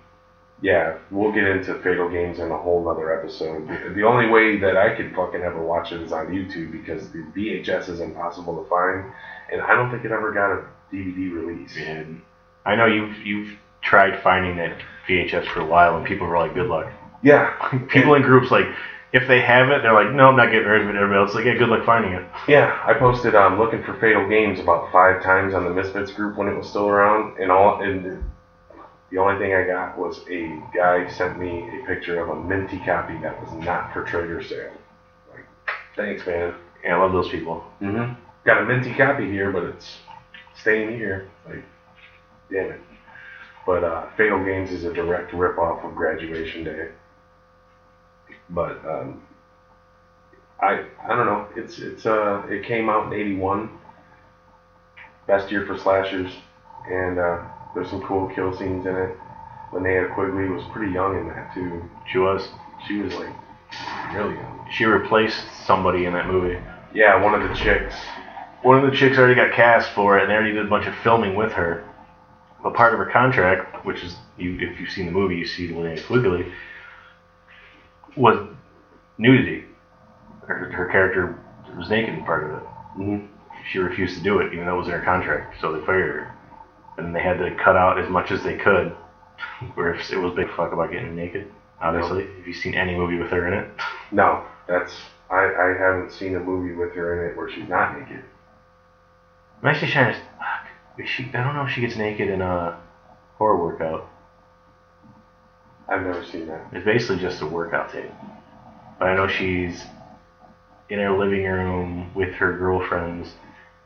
[0.62, 3.68] yeah, we'll get into Fatal Games in a whole other episode.
[3.68, 7.10] The, the only way that I could fucking ever watch it is on YouTube because
[7.10, 9.12] the VHS is impossible to find,
[9.52, 10.64] and I don't think it ever got a
[10.94, 11.76] DVD release.
[11.76, 12.22] And
[12.64, 14.76] I know you've you've tried finding that
[15.08, 16.86] VHS for a while, and people were like, "Good luck."
[17.22, 17.50] Yeah,
[17.88, 18.66] People in groups like,
[19.12, 21.34] if they have it, they're like, "No, I'm not getting rid of it." Everybody else
[21.34, 24.92] like, "Yeah, good luck finding it." Yeah, I posted um, looking for Fatal Games about
[24.92, 28.22] five times on the Misfits group when it was still around, and all and
[29.10, 32.78] the only thing I got was a guy sent me a picture of a minty
[32.78, 34.72] copy that was not for trader sale.
[35.32, 35.46] Like,
[35.94, 36.54] thanks, man.
[36.82, 37.64] Yeah, I love those people.
[37.80, 38.20] Mm-hmm.
[38.44, 39.98] Got a minty copy here, but it's
[40.60, 41.28] staying here.
[41.46, 41.64] Like,
[42.50, 42.80] damn it.
[43.66, 46.88] But uh, Fatal Games is a direct rip-off of Graduation Day.
[48.48, 49.22] But um,
[50.60, 51.48] I I don't know.
[51.56, 53.70] It's it's uh it came out in '81.
[55.26, 56.32] Best year for slashers,
[56.88, 57.42] and uh,
[57.74, 59.16] there's some cool kill scenes in it.
[59.72, 61.82] Linnea Quigley was pretty young in that too.
[62.10, 62.48] She was.
[62.86, 63.34] She was like
[64.14, 64.68] really young.
[64.70, 66.58] She replaced somebody in that movie.
[66.94, 67.96] Yeah, one of the chicks.
[68.62, 70.86] One of the chicks already got cast for it, and they already did a bunch
[70.86, 71.84] of filming with her.
[72.66, 75.68] But part of her contract, which is, you, if you've seen the movie, you see
[75.68, 76.50] Linnea Quigley,
[78.16, 78.44] was
[79.18, 79.62] nudity.
[80.48, 81.38] Her, her character
[81.78, 82.62] was naked in part of it.
[82.98, 83.22] Mhm.
[83.70, 86.10] She refused to do it, even though it was in her contract, so they fired
[86.16, 86.34] her.
[86.96, 88.92] And they had to cut out as much as they could,
[89.74, 91.48] where if it was big fuck about getting naked.
[91.80, 93.70] Obviously, if you've seen any movie with her in it,
[94.10, 97.96] No, that's I, I haven't seen a movie with her in it where she's not
[97.96, 98.24] naked.
[99.62, 100.20] I'm actually trying to.
[101.04, 102.80] She, I don't know if she gets naked in a
[103.36, 104.08] horror workout.
[105.88, 106.66] I've never seen that.
[106.72, 108.10] It's basically just a workout tape.
[108.98, 109.84] But I know she's
[110.88, 113.28] in her living room with her girlfriends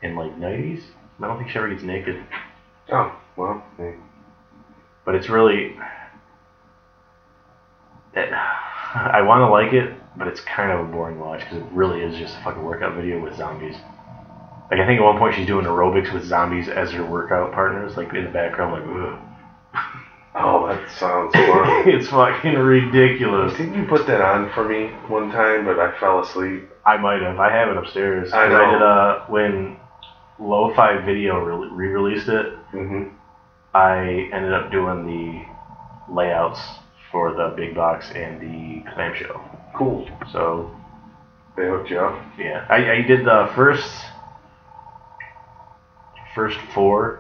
[0.03, 0.83] in like 90s.
[1.21, 2.25] I don't think she ever gets naked.
[2.91, 3.63] Oh, well.
[5.05, 5.77] But it's really.
[8.15, 8.33] That,
[8.95, 12.01] I want to like it, but it's kind of a boring watch because it really
[12.01, 13.77] is just a fucking workout video with zombies.
[14.71, 17.97] Like I think at one point she's doing aerobics with zombies as her workout partners,
[17.97, 19.19] like in the background, like ugh.
[20.33, 21.45] Oh, that sounds fun.
[21.89, 23.57] it's fucking ridiculous.
[23.57, 26.63] Didn't you put that on for me one time, but I fell asleep?
[26.87, 27.41] I might have.
[27.41, 28.33] I have it upstairs.
[28.33, 28.57] I know.
[28.57, 29.75] I did uh when
[30.39, 33.03] Lo-Fi Video re- re-released it, hmm
[33.75, 35.45] I ended up doing the
[36.13, 36.79] layouts
[37.11, 39.43] for the big box and the clamshell.
[39.75, 40.07] Cool.
[40.31, 40.69] So
[41.57, 42.15] They hooked you up.
[42.39, 44.07] yeah, I, I did the first
[46.41, 47.13] first four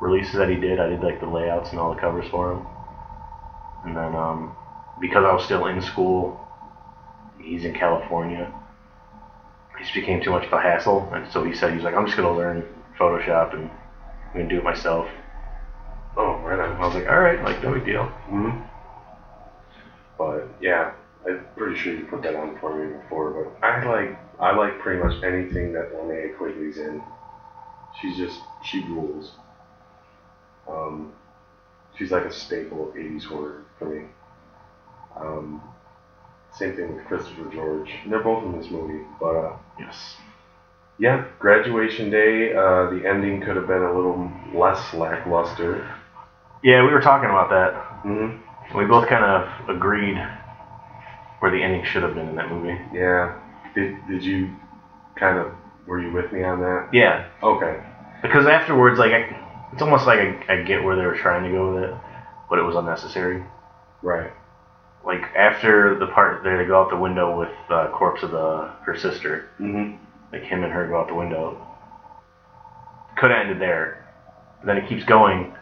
[0.00, 0.78] releases that he did.
[0.78, 2.60] I did like the layouts and all the covers for him,
[3.84, 4.50] and then um,
[5.00, 6.30] because I was still in school,
[7.38, 8.50] he's in California.
[9.72, 12.04] It just became too much of a hassle, and so he said he's like, I'm
[12.04, 12.66] just gonna learn
[12.98, 13.70] Photoshop and
[14.26, 15.06] I'm gonna do it myself.
[16.18, 16.74] Oh, right on.
[16.76, 18.04] I was like, all right, like no big deal.
[18.28, 18.50] hmm
[20.18, 20.90] But yeah,
[21.26, 23.30] I'm pretty sure you put that on for me before.
[23.30, 27.00] But I like I like pretty much anything that Linnea Quigley's in.
[28.00, 29.32] She's just she rules.
[30.68, 31.12] Um,
[31.96, 34.04] she's like a staple of '80s horror for me.
[35.16, 35.62] Um,
[36.52, 37.98] same thing with Christopher George.
[38.06, 40.16] They're both in this movie, but uh, Yes.
[40.98, 42.52] yeah, graduation day.
[42.52, 45.84] Uh, the ending could have been a little less lackluster.
[46.62, 47.72] Yeah, we were talking about that.
[48.02, 48.28] hmm
[48.76, 50.16] We both kind of agreed
[51.40, 52.78] where the ending should have been in that movie.
[52.92, 53.30] Yeah.
[53.74, 54.50] Did did you
[55.16, 55.48] kind of
[55.86, 56.88] were you with me on that?
[56.92, 57.80] Yeah, Okay.
[58.22, 61.50] because afterwards, like, I, it's almost like I, I get where they were trying to
[61.50, 61.94] go with it,
[62.48, 63.44] but it was unnecessary.
[64.02, 64.30] Right.
[65.04, 68.70] Like after the part there, they go out the window with the corpse of the
[68.84, 69.48] her sister.
[69.60, 69.98] Mhm.
[70.32, 71.58] Like him and her go out the window.
[73.18, 74.06] Could have ended there.
[74.60, 75.54] But then it keeps going.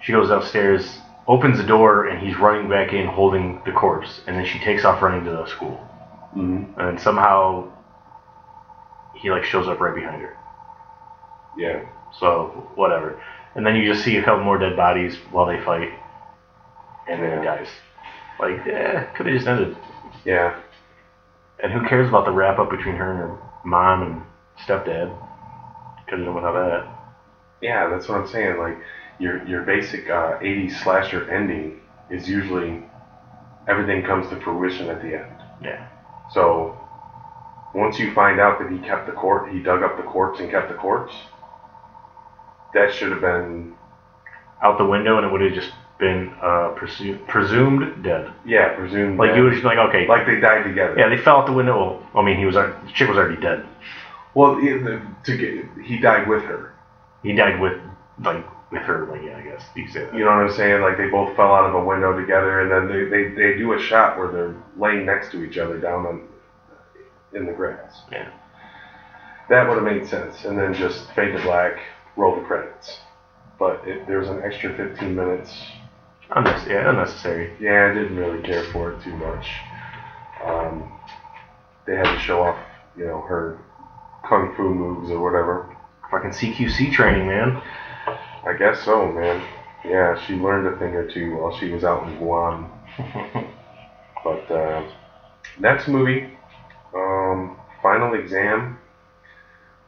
[0.00, 4.20] She goes upstairs, opens the door, and he's running back in holding the corpse.
[4.26, 5.80] And then she takes off running to the school.
[6.36, 6.76] Mhm.
[6.78, 7.68] And then somehow
[9.16, 10.34] he like shows up right behind her.
[11.56, 11.80] Yeah.
[12.18, 13.14] So whatever.
[13.54, 15.90] And then you just see a couple more dead bodies while they fight,
[17.08, 17.44] and then he Yeah.
[17.44, 17.68] dies.
[18.38, 19.70] Like, yeah, could have just ended.
[20.24, 20.52] Yeah.
[21.62, 24.22] And who cares about the wrap up between her and her mom and
[24.58, 25.10] stepdad?
[26.08, 26.84] Could have done without that.
[27.60, 28.56] Yeah, that's what I'm saying.
[28.58, 28.78] Like
[29.18, 31.74] your your basic uh, 80s slasher ending
[32.10, 32.80] is usually
[33.68, 35.42] everything comes to fruition at the end.
[35.60, 35.86] Yeah.
[36.30, 36.70] So
[37.76, 40.50] once you find out that he kept the corpse, he dug up the corpse and
[40.50, 41.14] kept the corpse.
[42.74, 43.74] That should have been
[44.62, 48.30] Out the window, and it would have just been uh, presu- presumed dead.
[48.44, 49.18] yeah presumed.
[49.18, 49.36] Like dead.
[49.36, 50.94] you would just be like, okay, like they died together.
[50.98, 52.02] yeah, they fell out the window.
[52.12, 53.64] Well, I mean, he was the chick was already dead.
[54.34, 56.74] Well, to get he died with her.
[57.22, 57.80] He died with
[58.22, 59.06] like with her.
[59.06, 60.14] Like yeah, I guess you say that.
[60.14, 60.82] You know what I'm saying?
[60.82, 63.72] Like they both fell out of a window together, and then they, they, they do
[63.72, 66.28] a shot where they're laying next to each other down on,
[67.32, 68.02] in the grass.
[68.10, 68.30] Yeah.
[69.48, 71.78] That would have made sense, and then just fade to black,
[72.16, 72.98] roll the credits.
[73.58, 75.50] But it, there was an extra 15 minutes.
[76.30, 76.74] Unnecessary.
[76.74, 77.56] Yeah, unnecessary.
[77.60, 79.46] Yeah, I didn't really care for it too much.
[80.44, 80.92] Um,
[81.86, 82.58] they had to show off,
[82.96, 83.58] you know, her
[84.28, 85.74] kung fu moves or whatever.
[86.10, 87.62] Fucking CQC training, man.
[88.44, 89.46] I guess so, man.
[89.84, 92.72] Yeah, she learned a thing or two while she was out in Guam.
[94.26, 94.82] But uh,
[95.60, 96.35] next movie,
[96.96, 98.76] um, Final Exam,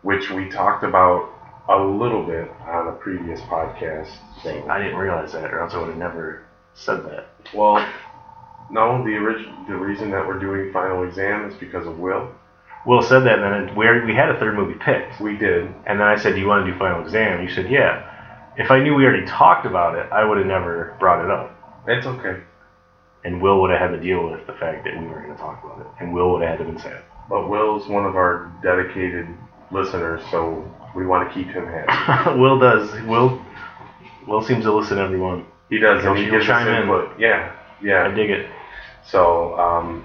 [0.03, 1.29] which we talked about
[1.69, 4.09] a little bit on a previous podcast.
[4.43, 6.41] So, I didn't realize that, or else I would have never
[6.75, 7.25] said that.
[7.53, 7.85] well,
[8.71, 12.29] no, the orig- the reason that we're doing Final Exam is because of Will.
[12.87, 15.65] Will said that, and then we we had a third movie picked, We did.
[15.87, 18.01] and then I said, "Do you want to do Final Exam?" You said, "Yeah."
[18.57, 21.49] If I knew we already talked about it, I would have never brought it up,
[21.87, 22.39] It's okay.
[23.25, 25.43] And Will would have had to deal with the fact that we weren't going to
[25.43, 27.03] talk about it, and Will would have had to been sad.
[27.29, 29.27] But Will's one of our dedicated
[29.71, 30.65] listeners, so
[30.95, 32.39] we want to keep him happy.
[32.41, 32.91] Will does.
[33.03, 33.41] Will
[34.27, 35.47] Will seems to listen to everyone.
[35.71, 36.83] He does, and he gives us chime in.
[36.83, 37.19] input.
[37.83, 38.51] Yeah, I dig it.
[39.05, 40.05] So, um,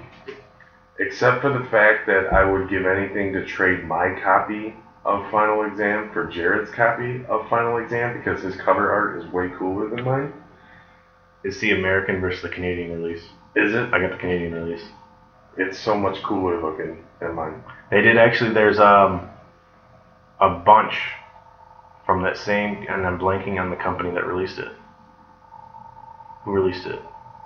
[1.00, 5.64] except for the fact that I would give anything to trade my copy of Final
[5.64, 10.04] Exam for Jared's copy of Final Exam because his cover art is way cooler than
[10.04, 10.34] mine.
[11.44, 13.24] It's the American versus the Canadian release.
[13.56, 13.94] Is it?
[13.94, 14.84] I got the Canadian release.
[15.58, 17.64] It's so much cooler looking than mine.
[17.92, 18.54] They did actually.
[18.54, 19.30] There's um
[20.40, 21.00] a bunch
[22.06, 24.72] from that same, and I'm blanking on the company that released it.
[26.44, 27.00] Who released it?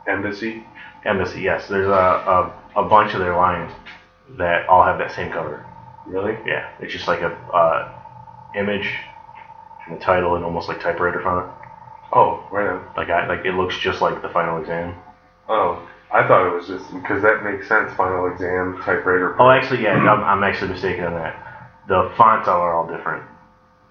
[0.07, 0.63] Embassy.
[1.05, 1.41] Embassy.
[1.41, 3.71] Yes, there's a a, a bunch of their line
[4.37, 5.65] that all have that same cover.
[6.05, 6.37] Really?
[6.45, 7.91] Yeah, it's just like a uh,
[8.55, 8.89] image
[9.85, 11.51] and the title and almost like typewriter font.
[12.14, 12.86] Oh, right on.
[12.95, 14.95] Like I like it looks just like the final exam.
[15.49, 17.93] Oh, I thought it was just because that makes sense.
[17.93, 19.36] Final Exam typewriter.
[19.39, 21.43] Oh, actually, yeah, I'm, I'm actually mistaken on that.
[21.88, 23.24] The fonts are all different,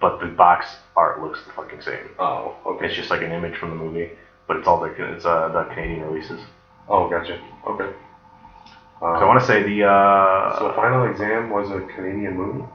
[0.01, 2.09] but the box art looks the fucking same.
[2.19, 2.85] Oh, okay.
[2.87, 4.09] It's just like an image from the movie,
[4.47, 6.41] but it's all the it's uh, the Canadian releases.
[6.89, 7.39] Oh, gotcha.
[7.67, 7.93] Okay.
[8.99, 12.65] So I want to say the uh, So Final Exam was a Canadian movie.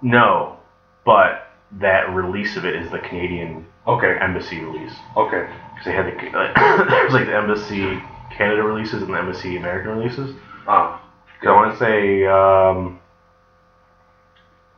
[0.00, 0.56] No,
[1.04, 4.16] but that release of it is the Canadian Okay.
[4.20, 4.92] embassy release.
[5.16, 5.48] Okay.
[5.70, 8.00] Because they had the there's like the embassy
[8.30, 10.34] Canada releases and the embassy American releases.
[10.68, 11.00] Ah.
[11.42, 12.98] So I want to say um,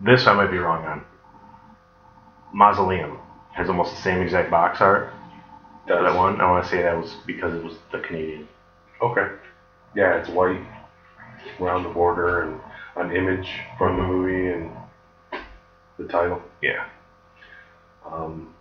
[0.01, 1.05] this I might be wrong on.
[2.53, 3.19] Mausoleum
[3.53, 5.13] has almost the same exact box art.
[5.87, 6.03] Does.
[6.03, 8.49] That one I want to say that was because it was the Canadian.
[9.03, 9.29] Okay.
[9.95, 10.61] Yeah, it's white
[11.61, 12.61] around the border and
[12.97, 14.71] an image from the movie and
[15.99, 16.43] the title.
[16.63, 16.87] Yeah.
[18.05, 18.55] Um,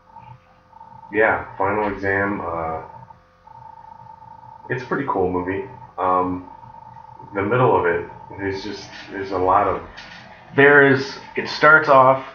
[1.12, 2.42] yeah, Final Exam.
[2.42, 2.84] Uh,
[4.70, 5.68] it's a pretty cool movie.
[5.98, 6.50] Um,
[7.36, 9.82] the middle of it, there's just there's a lot of
[10.56, 11.18] There is.
[11.36, 12.26] It starts off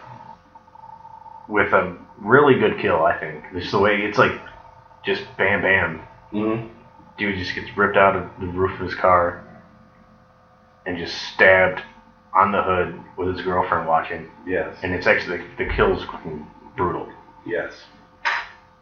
[1.47, 3.03] with a really good kill.
[3.03, 4.39] I think just the way it's like,
[5.05, 6.01] just bam bam.
[6.33, 6.69] mm
[7.17, 9.45] Dude just gets ripped out of the roof of his car
[10.85, 11.81] and just stabbed
[12.33, 14.29] on the hood with his girlfriend watching.
[14.45, 16.45] yes And it's actually the, the kill's fucking
[16.77, 17.07] brutal.
[17.45, 17.73] yes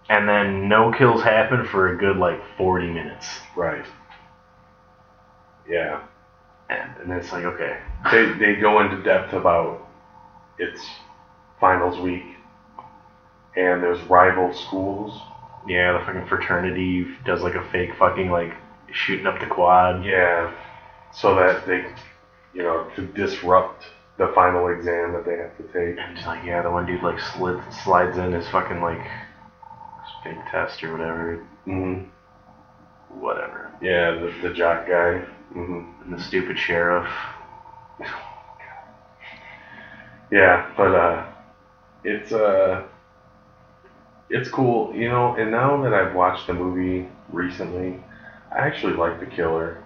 [0.10, 3.28] And then no kills happen for a good like 40 minutes.
[3.56, 3.86] right
[5.70, 6.04] yeah
[6.70, 7.80] And, and it's like okay,
[8.12, 9.88] they they go into depth about
[10.58, 10.86] its
[11.60, 12.24] finals week
[13.56, 15.20] and there's rival schools
[15.68, 18.54] yeah, the fucking fraternity does like a fake fucking like
[18.90, 20.06] shooting up the quad.
[20.06, 20.54] Yeah,
[21.12, 21.86] so that they,
[22.58, 23.86] you know, to disrupt
[24.18, 25.98] the final exam that they have to take.
[26.00, 29.08] And just like yeah, the one dude like slid, slides in his fucking like
[30.24, 32.00] fake test or whatever, hmm
[33.20, 33.72] whatever.
[33.82, 35.24] Yeah, the, the jock guy.
[35.56, 36.04] Mm-hmm.
[36.04, 37.08] And the stupid sheriff.
[40.32, 41.26] Yeah, but uh,
[42.04, 42.84] it's uh,
[44.30, 45.36] it's cool, you know.
[45.36, 47.98] And now that I've watched the movie recently,
[48.52, 49.78] I actually like the killer.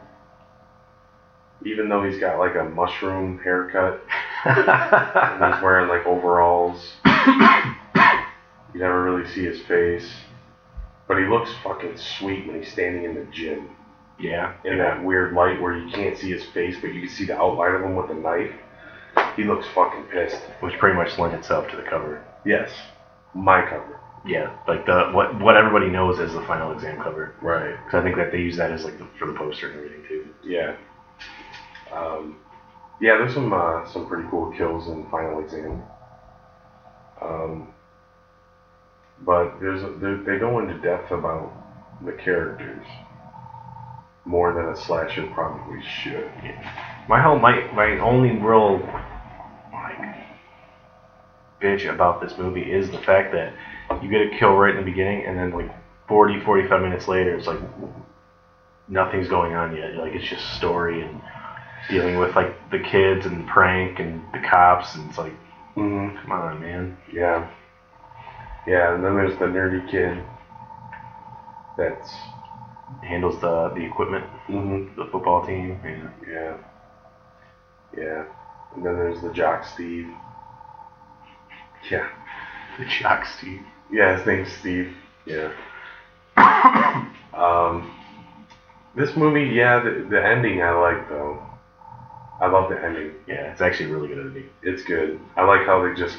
[1.65, 4.01] Even though he's got like a mushroom haircut
[4.45, 6.93] and he's wearing like overalls,
[8.73, 10.09] you never really see his face.
[11.07, 13.69] But he looks fucking sweet when he's standing in the gym.
[14.19, 17.25] yeah, in that weird light where you can't see his face, but you can see
[17.25, 18.51] the outline of him with a knife.
[19.35, 20.41] He looks fucking pissed.
[20.61, 22.23] which pretty much lends itself to the cover.
[22.45, 22.71] Yes,
[23.33, 23.99] my cover.
[24.25, 27.33] Yeah, like the what what everybody knows as the final exam cover.
[27.41, 27.75] Right.
[27.83, 30.03] Because I think that they use that as like the, for the poster and everything
[30.07, 30.27] too.
[30.43, 30.75] Yeah.
[31.91, 32.37] Um,
[32.99, 35.81] yeah, there's some uh, some pretty cool kills in Final Exam.
[37.21, 37.67] Um,
[39.25, 39.89] but there's a,
[40.25, 41.51] they go into depth about
[42.03, 42.85] the characters
[44.25, 46.31] more than a slasher probably should.
[47.07, 48.79] My whole my my only real
[49.73, 49.97] like
[51.61, 53.53] bitch about this movie is the fact that
[54.01, 55.69] you get a kill right in the beginning and then like
[56.07, 57.59] 40 45 minutes later it's like
[58.87, 61.21] nothing's going on yet like it's just story and
[61.89, 65.33] dealing with like the kids and prank and the cops and it's like
[65.77, 66.17] Mm-hmm.
[66.21, 67.49] come on man Yeah.
[68.67, 70.21] Yeah, and then there's the nerdy kid
[71.77, 72.13] that's
[73.01, 74.99] handles the the equipment mm-hmm.
[74.99, 76.57] the football team yeah Yeah.
[77.97, 78.25] Yeah.
[78.75, 80.07] And then there's the jock Steve.
[81.89, 82.07] Yeah.
[82.77, 84.93] the jock Steve Yeah, his name's Steve.
[85.25, 85.51] Yeah.
[87.33, 87.91] um,
[88.95, 91.41] this movie, yeah, the, the ending I like though.
[92.41, 93.13] I love the ending.
[93.27, 95.17] yeah it's actually really good ending It's good.
[95.37, 96.17] I like how they just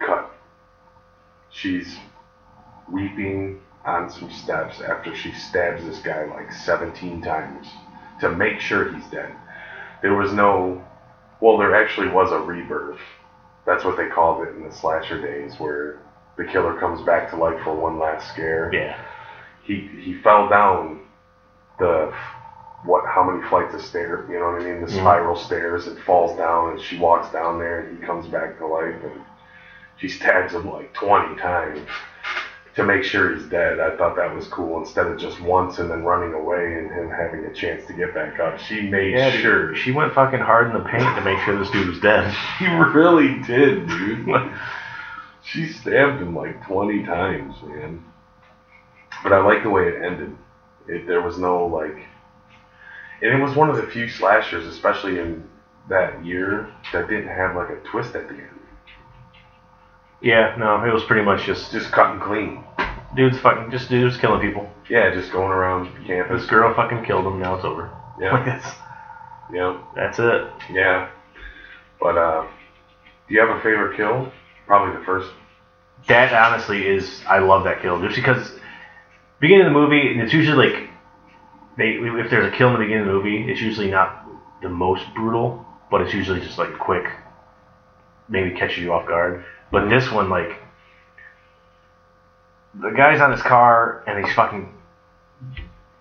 [0.00, 0.24] cut.
[1.50, 1.98] She's
[2.90, 7.68] weeping on some steps after she stabs this guy like 17 times
[8.20, 9.32] to make sure he's dead.
[10.02, 10.78] There was no,
[11.40, 12.98] well, there actually was a rebirth.
[13.66, 15.96] That's what they called it in the slasher days, where
[16.36, 18.72] the killer comes back to life for one last scare.
[18.72, 18.96] yeah
[19.62, 21.00] He he fell down
[21.78, 22.08] the
[23.14, 25.00] how many flights of stairs, you know what I mean, the Mhm.
[25.00, 28.66] spiral stairs and falls down and she walks down there and he comes back to
[28.66, 29.20] life and
[29.96, 31.80] she stabs him like 20 times
[32.74, 33.78] to make sure he's dead.
[33.78, 37.08] I thought that was cool instead of just once and then running away and him
[37.08, 38.58] having a chance to get back up.
[38.58, 39.74] She made yeah dude, sure.
[39.76, 42.66] she went fucking hard in the paint to make sure this dude was dead She
[42.66, 44.28] really did, dude.
[45.42, 48.02] she stabbed him like 20 times, man.
[49.22, 50.36] But I like the way it ended.
[50.88, 51.96] It, there was no like,
[53.24, 55.48] and it was one of the few slashers, especially in
[55.88, 58.60] that year, that didn't have like a twist at the end.
[60.20, 62.62] Yeah, no, it was pretty much just Just cut and clean.
[63.16, 64.70] dudes fucking just dudes killing people.
[64.88, 66.42] Yeah, just going around campus.
[66.42, 67.40] This girl fucking killed him.
[67.40, 67.90] Now it's over.
[68.20, 68.74] Like Yeah, that's
[69.52, 70.48] yeah, that's it.
[70.70, 71.10] yeah.
[72.00, 72.46] But uh,
[73.28, 74.30] do you have a favorite kill?
[74.66, 75.30] Probably the first.
[76.08, 78.52] That honestly is I love that kill just because
[79.40, 80.90] beginning of the movie and it's usually like
[81.76, 84.26] they if there's a kill in the beginning of the movie it's usually not
[84.62, 85.58] the most brutal
[85.90, 87.10] but it's usually just like quick
[88.28, 89.40] maybe catches you off guard.
[89.70, 90.58] But this one, like,
[92.74, 94.68] the guy's on his car and he's fucking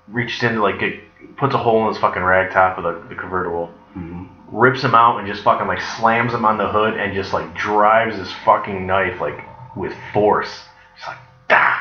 [0.07, 0.93] reached into like get,
[1.37, 4.23] puts a hole in his fucking rag top of the, the convertible, Mm-hmm.
[4.57, 7.53] rips him out and just fucking like slams him on the hood and just like
[7.53, 9.45] drives his fucking knife like
[9.75, 10.63] with force.
[10.97, 11.73] It's like da,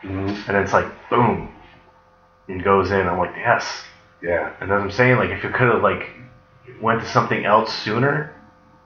[0.00, 1.50] hmm and it's like boom,
[2.48, 3.06] and goes in.
[3.06, 3.84] I'm like yes,
[4.22, 4.52] Yeah.
[4.60, 6.10] and as I'm saying, like if it could have like
[6.80, 8.34] went to something else sooner,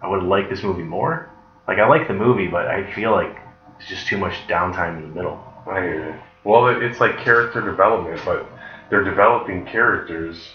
[0.03, 1.29] I would have liked this movie more.
[1.67, 3.37] Like I like the movie, but I feel like
[3.79, 5.43] it's just too much downtime in the middle.
[5.67, 6.15] I hear you.
[6.45, 8.47] Well, it's like character development, but
[8.91, 10.51] they're developing characters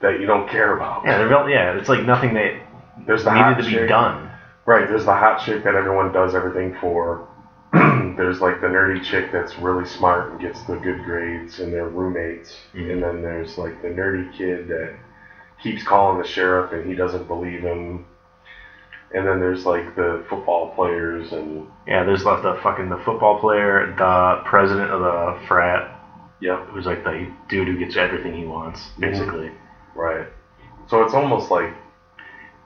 [0.00, 1.04] that you don't care about.
[1.04, 1.78] Yeah, they're yeah.
[1.78, 2.60] It's like nothing that
[3.06, 4.30] There's the hot needed to be done.
[4.66, 7.27] Right, there's the hot chick that everyone does everything for.
[8.16, 11.88] there's like the nerdy chick that's really smart and gets the good grades and they're
[11.88, 12.56] roommates.
[12.74, 12.92] Mhm.
[12.92, 14.92] And then there's like the nerdy kid that
[15.62, 18.04] keeps calling the sheriff and he doesn't believe him.
[19.14, 23.34] And then there's like the football players and Yeah, there's like the fucking the football
[23.34, 25.88] player, the president of the frat,
[26.40, 29.50] Yep, who's like the dude who gets everything he wants, basically.
[29.94, 30.26] right.
[30.86, 31.70] So it's almost like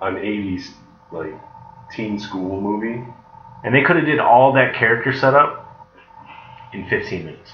[0.00, 0.70] an 80s
[1.10, 1.34] like
[1.90, 3.02] teen school movie.
[3.64, 5.88] And they could have did all that character setup
[6.72, 7.52] in 15 minutes.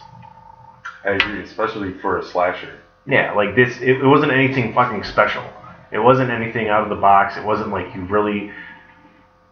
[1.04, 2.80] I agree, especially for a slasher.
[3.06, 5.44] Yeah, like this, it, it wasn't anything fucking special.
[5.90, 7.36] It wasn't anything out of the box.
[7.36, 8.52] It wasn't like you really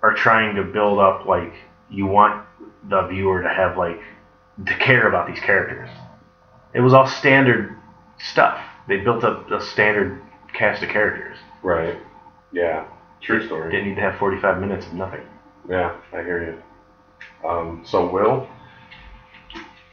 [0.03, 1.55] are trying to build up like
[1.91, 2.47] you want
[2.89, 4.01] the viewer to have like
[4.67, 5.89] to care about these characters.
[6.75, 7.77] It was all standard
[8.19, 8.61] stuff.
[8.89, 10.21] They built up a standard
[10.53, 11.39] cast of characters.
[11.63, 11.99] Right.
[12.53, 12.87] Yeah.
[13.23, 13.71] True story.
[13.71, 15.27] Didn't need to have 45 minutes of nothing.
[15.69, 16.45] Yeah, I hear
[17.43, 17.49] you.
[17.49, 18.49] Um, so, Will,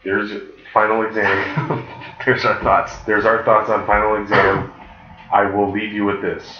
[0.03, 0.41] there's your
[0.73, 1.87] final exam.
[2.25, 2.93] There's our thoughts.
[3.05, 4.71] there's our thoughts on final exam.
[5.31, 6.57] I will leave you with this.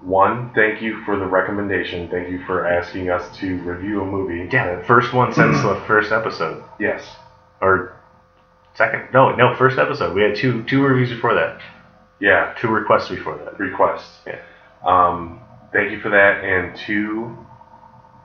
[0.00, 2.08] One, thank you for the recommendation.
[2.08, 4.48] Thank you for asking us to review a movie.
[4.52, 7.16] Yeah, that- first one since the first episode, yes.
[7.60, 7.96] or
[8.74, 9.08] second?
[9.12, 10.14] No, no, first episode.
[10.14, 11.60] We had two two reviews before that,
[12.20, 12.54] Yeah.
[12.58, 13.58] two requests before that.
[13.58, 14.06] Request.
[14.26, 14.38] Yeah.
[14.84, 15.40] Um,
[15.72, 16.44] thank you for that.
[16.44, 17.36] And two,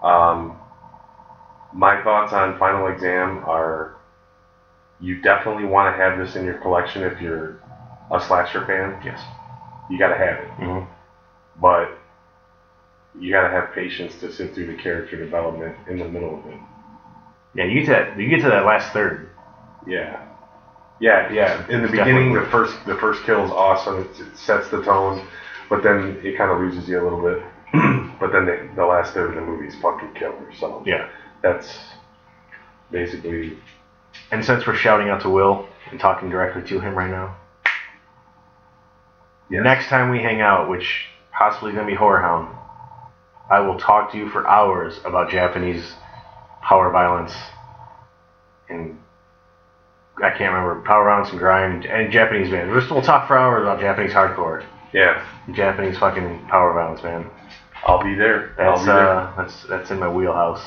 [0.01, 0.57] um,
[1.73, 3.91] my thoughts on final exam are
[4.99, 7.55] you definitely want to have this in your collection if you're
[8.11, 8.95] a slasher fan.
[9.03, 9.21] Yes.
[9.89, 10.47] You got to have it.
[10.57, 10.79] hmm
[11.59, 11.89] But
[13.19, 16.45] you got to have patience to sit through the character development in the middle of
[16.45, 16.57] it.
[17.55, 18.19] Yeah, you get to that.
[18.19, 19.27] You get to that last third.
[19.85, 20.19] Yeah.
[20.99, 21.65] Yeah, yeah.
[21.69, 23.99] In the It's beginning, the first the first kill is awesome.
[23.99, 25.21] It, it sets the tone,
[25.69, 27.39] but then it kind of loses you a little bit.
[28.19, 30.51] but then the, the last third of the movie is fucking killer.
[30.57, 31.07] So Yeah.
[31.41, 31.79] that's
[32.91, 33.57] basically
[34.31, 37.35] And since we're shouting out to Will and talking directly to him right now,
[39.49, 39.63] Yes.
[39.63, 42.47] next time we hang out, which possibly gonna be Horror Hound,
[43.49, 45.95] I will talk to you for hours about Japanese
[46.61, 47.33] power violence
[48.69, 48.97] and
[50.23, 52.69] I can't remember power violence and grind and Japanese man.
[52.69, 54.63] We'll we'll talk for hours about Japanese hardcore,
[54.93, 55.25] yeah.
[55.51, 57.29] Japanese fucking power violence, man.
[57.85, 58.53] I'll be there.
[58.57, 59.09] That's I'll be there.
[59.09, 60.61] uh, that's that's in my wheelhouse.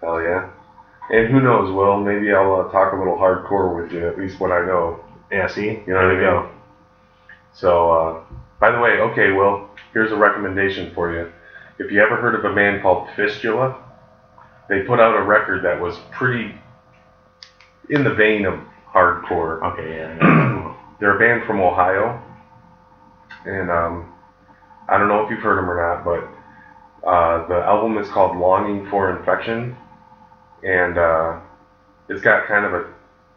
[0.00, 0.50] Hell yeah.
[1.10, 1.70] And who knows?
[1.72, 4.08] Well, maybe I'll uh, talk a little hardcore with you.
[4.08, 5.04] At least when I know.
[5.30, 6.50] Yeah, see, You know what I there mean?
[7.52, 8.24] So, uh,
[8.60, 11.30] by the way, okay, well, here's a recommendation for you.
[11.78, 13.76] If you ever heard of a band called Fistula,
[14.68, 16.54] they put out a record that was pretty
[17.90, 18.60] in the vein of
[18.92, 19.62] hardcore.
[19.72, 20.74] Okay, yeah.
[21.00, 22.22] They're a band from Ohio,
[23.44, 24.12] and um,
[24.88, 26.28] I don't know if you've heard them or not, but
[27.06, 29.76] uh, the album is called Longing for Infection,
[30.62, 31.38] and uh,
[32.08, 32.86] it's got kind of a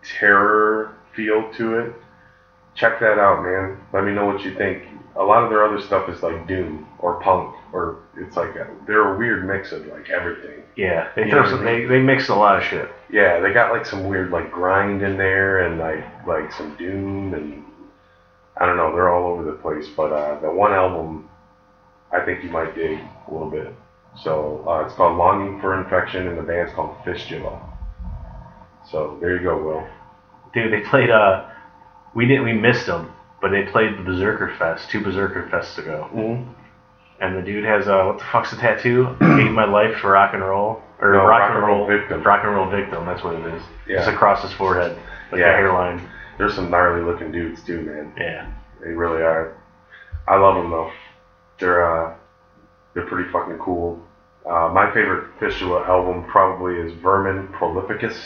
[0.04, 1.94] terror feel to it.
[2.76, 3.78] Check that out, man.
[3.92, 4.84] Let me know what you think.
[5.16, 8.70] A lot of their other stuff is like doom or punk, or it's like a,
[8.86, 10.62] they're a weird mix of like everything.
[10.76, 12.88] Yeah, they throw some, they they mix a lot of shit.
[13.10, 17.34] Yeah, they got like some weird like grind in there and like like some doom
[17.34, 17.66] and
[18.56, 19.88] I don't know, they're all over the place.
[19.88, 21.28] But uh, the one album
[22.12, 23.74] I think you might dig a little bit.
[24.24, 27.62] So uh, it's called Longing for Infection and the band's called Fistula.
[28.90, 29.88] So there you go, Will.
[30.54, 31.50] Dude, they played uh
[32.16, 36.10] we didn't we missed them, but they played the Berserker Fest, two Berserker Fests ago.
[36.14, 36.52] Mm-hmm.
[37.20, 39.16] And the dude has uh what the fuck's the tattoo?
[39.20, 40.82] Gave my life for rock and roll.
[41.00, 42.24] Or No, rock, and roll, victim.
[42.24, 43.62] Rock and roll victim, that's what it is.
[43.88, 44.00] Yeah.
[44.00, 44.98] It's across his forehead.
[45.32, 45.54] Like Yeah.
[45.54, 46.10] a hairline.
[46.40, 48.14] There's some gnarly looking dudes too, man.
[48.18, 48.52] Yeah.
[48.82, 49.54] They really are.
[50.28, 50.92] I love them though.
[51.60, 52.16] They're uh,
[52.94, 54.02] they're pretty fucking cool.
[54.46, 58.18] Uh, my favorite Fistula album probably is Vermin Prolificus.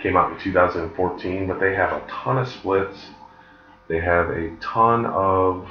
[0.00, 3.06] Came out in 2014, but they have a ton of splits.
[3.88, 5.68] They have a ton of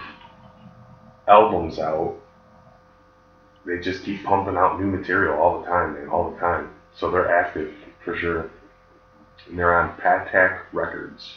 [1.28, 2.16] albums out.
[3.66, 6.70] they just keep pumping out new material all the time, man, all the time.
[6.96, 7.74] So they're active
[8.04, 8.50] for sure.
[9.50, 11.34] And they're on Patac Records,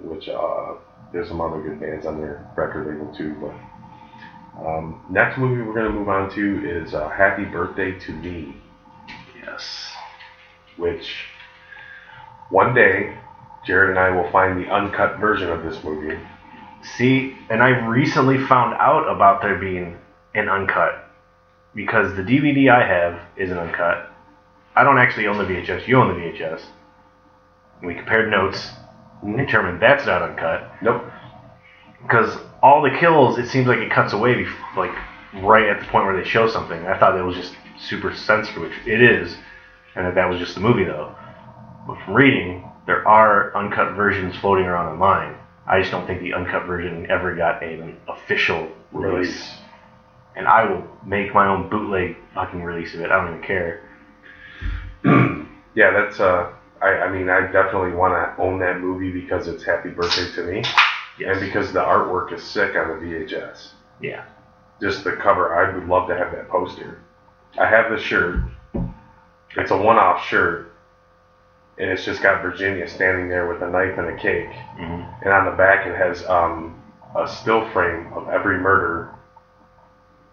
[0.00, 0.74] which uh,
[1.12, 3.34] there's some other good bands on their record label too.
[3.40, 8.56] But um, next movie we're gonna move on to is uh, Happy Birthday to Me,
[9.44, 9.92] Yes.
[10.76, 11.26] which
[12.50, 13.16] one day
[13.66, 16.18] Jared and I will find the uncut version of this movie.
[16.96, 19.96] See, and I recently found out about there being
[20.34, 21.10] an uncut
[21.74, 24.10] because the DVD I have isn't uncut.
[24.76, 25.88] I don't actually own the VHS.
[25.88, 26.60] You own the VHS.
[27.82, 28.70] We compared notes
[29.36, 31.04] determined that's not uncut Nope.
[32.02, 34.90] because all the kills, it seems like it cuts away, bef- like
[35.42, 36.86] right at the point where they show something.
[36.86, 39.36] I thought it was just super censored, which it is,
[39.96, 41.14] and that that was just the movie though.
[41.86, 45.36] But from reading, there are uncut versions floating around online.
[45.66, 49.28] I just don't think the uncut version ever got an official release.
[49.28, 49.54] Release.
[50.36, 53.10] And I will make my own bootleg fucking release of it.
[53.10, 53.80] I don't even care.
[55.76, 56.52] Yeah, that's uh
[56.84, 60.62] I, I mean I definitely wanna own that movie because it's happy birthday to me.
[61.18, 61.30] Yes.
[61.30, 63.70] And because the artwork is sick on the VHS.
[64.00, 64.22] yeah.
[64.80, 66.98] Just the cover, I would love to have that poster.
[67.58, 68.36] I have the shirt.
[69.56, 70.66] It's a one off shirt.
[71.78, 74.50] And it's just got Virginia standing there with a knife and a cake.
[74.76, 76.74] hmm And on the back it has um,
[77.16, 79.08] a still frame of every murder.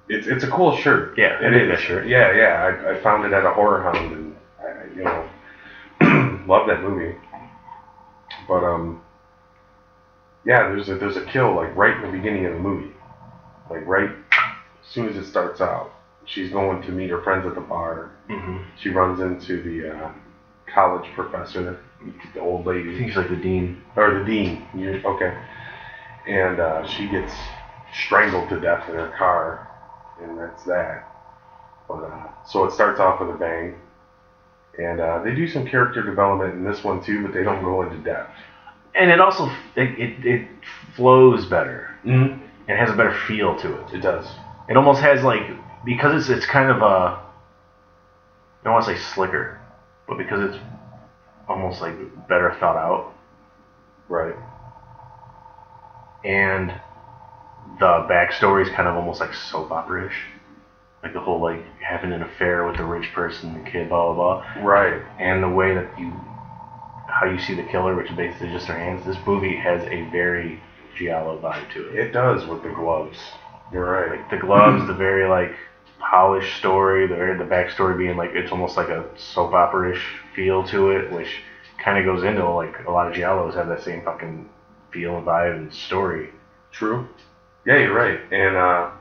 [0.10, 1.14] It's it's a cool shirt.
[1.18, 1.80] Yeah, It is.
[1.80, 2.06] shirt.
[2.08, 2.64] Yeah, yeah.
[2.86, 5.24] I, I found it at a horror hound, and I, you know,
[6.47, 7.15] love that movie.
[8.47, 8.97] But um,
[10.45, 12.91] yeah, there's a there's a kill like right in the beginning of the movie,
[13.69, 14.09] like right
[14.81, 15.91] as soon as it starts out.
[16.25, 18.09] She's going to meet her friends at the bar.
[18.27, 20.09] hmm She runs into the uh,
[20.67, 21.77] college professor,
[22.33, 23.77] the old I lady think he's like the dean.
[23.95, 24.61] or the dean.
[24.73, 25.33] You, okay.
[26.27, 27.33] And uh, she gets
[27.93, 29.67] strangled to death in her car,
[30.21, 31.03] and that's that.
[31.87, 33.75] But uh, so it starts off with a bang,
[34.78, 37.82] and uh, they do some character development in this one too, but they don't go
[37.84, 38.32] into depth.
[38.95, 39.45] And it also
[39.76, 40.47] it, it, it
[40.95, 41.89] flows better.
[42.05, 42.43] Mm-hmm.
[42.69, 43.93] It has a better feel to it.
[43.93, 44.28] It does.
[44.69, 45.43] It almost has like
[45.86, 49.59] because it's it's kind of a I don't want to say slicker,
[50.07, 50.63] but because it's
[51.47, 51.95] almost like
[52.28, 53.13] better thought out
[54.07, 54.36] Right.
[56.24, 56.69] and
[57.80, 60.26] the backstory is kind of almost like soap opera-ish.
[61.04, 64.43] Like the whole like having an affair with the rich person, the kid, blah blah
[64.54, 65.02] blah, Right.
[65.20, 66.12] and the way that you
[67.08, 69.06] how you see the killer, which is basically just their hands.
[69.06, 70.62] This movie has a very
[70.97, 71.95] giallo vibe to it.
[71.95, 73.18] It does with the gloves.
[73.74, 74.12] You're right.
[74.20, 75.54] like the gloves, the very like
[75.99, 80.04] polished story, the very the backstory being like it's almost like a soap opera-ish
[80.36, 81.41] feel to it, which
[81.84, 84.47] kind of goes into like a lot of giallos have that same fucking
[84.91, 86.30] feel and vibe and story.
[86.72, 87.08] True.
[87.66, 88.20] Yeah, you're right.
[88.32, 88.91] And uh,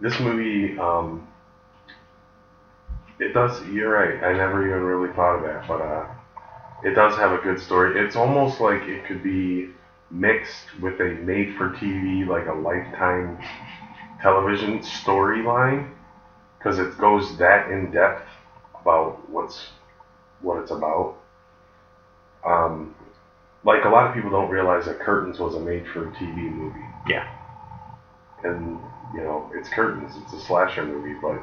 [0.00, 1.22] this movie, um,
[3.18, 3.60] it does.
[3.62, 4.22] You're right.
[4.22, 6.06] I never even really thought of that, but uh,
[6.82, 7.98] it does have a good story.
[7.98, 9.66] It's almost like it could be
[10.10, 13.38] mixed with a made-for-TV, like a Lifetime
[14.22, 15.86] television storyline,
[16.58, 18.22] because it goes that in depth
[18.80, 19.70] about what's
[20.40, 21.12] what it's about.
[22.44, 22.94] Um,
[23.64, 26.86] like a lot of people don't realize that Curtains was a made-for-TV movie.
[27.08, 27.24] Yeah.
[28.42, 28.78] And
[29.16, 30.12] you know, it's Curtains.
[30.16, 31.42] It's a slasher movie, but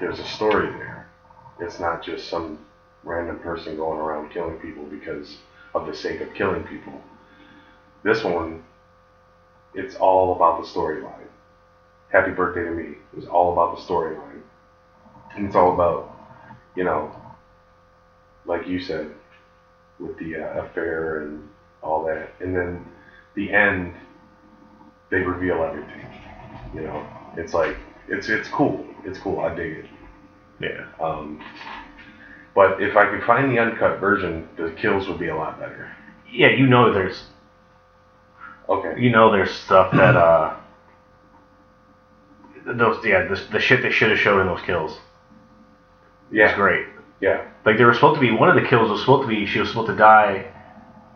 [0.00, 1.06] there's a story there.
[1.60, 2.58] It's not just some
[3.04, 5.38] random person going around killing people because
[5.74, 7.00] of the sake of killing people.
[8.04, 8.62] This one,
[9.74, 11.28] it's all about the storyline.
[12.10, 14.42] Happy Birthday to Me is all about the storyline.
[15.36, 16.10] And it's all about,
[16.76, 17.10] you know,
[18.46, 19.10] like you said,
[20.00, 21.48] with the uh, affair and
[21.82, 22.30] all that.
[22.40, 22.84] And then
[23.34, 23.94] the end,
[25.10, 26.27] they reveal everything.
[26.74, 27.06] You know,
[27.36, 27.76] it's like
[28.08, 28.84] it's it's cool.
[29.04, 29.40] It's cool.
[29.40, 29.84] I dig it.
[30.60, 30.86] Yeah.
[31.04, 31.42] Um,
[32.54, 35.90] but if I could find the uncut version, the kills would be a lot better.
[36.30, 37.24] Yeah, you know there's
[38.68, 39.00] Okay.
[39.00, 40.56] you know there's stuff that uh
[42.66, 44.98] those yeah the, the shit they should have showed in those kills
[46.30, 46.48] Yeah.
[46.50, 46.56] Yeah.
[46.56, 46.86] great.
[47.20, 47.48] Yeah.
[47.64, 49.58] Like they were supposed to be one of the kills was supposed to be she
[49.60, 50.52] was supposed to die.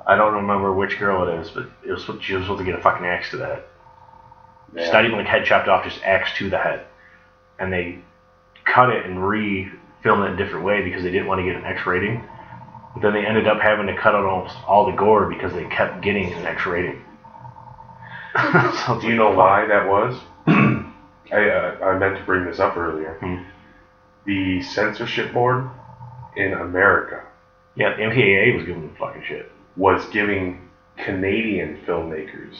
[0.06, 2.78] I don't remember which girl it is, but it was she was supposed to get
[2.78, 3.62] a fucking axe to the
[4.74, 6.86] It's not even like head chopped off, just axe to the head.
[7.58, 7.98] And they
[8.64, 11.64] cut it and re-filmed it a different way because they didn't want to get an
[11.64, 12.24] X rating.
[12.94, 15.64] But then they ended up having to cut out almost all the gore because they
[15.64, 17.02] kept getting an X rating.
[18.86, 20.18] So Do you know why that was?
[20.46, 23.18] I uh, I meant to bring this up earlier.
[23.20, 23.42] Hmm.
[24.24, 25.68] The censorship board
[26.36, 27.24] in America
[27.74, 29.52] Yeah, the MPAA was giving them fucking shit.
[29.76, 32.56] was giving Canadian filmmakers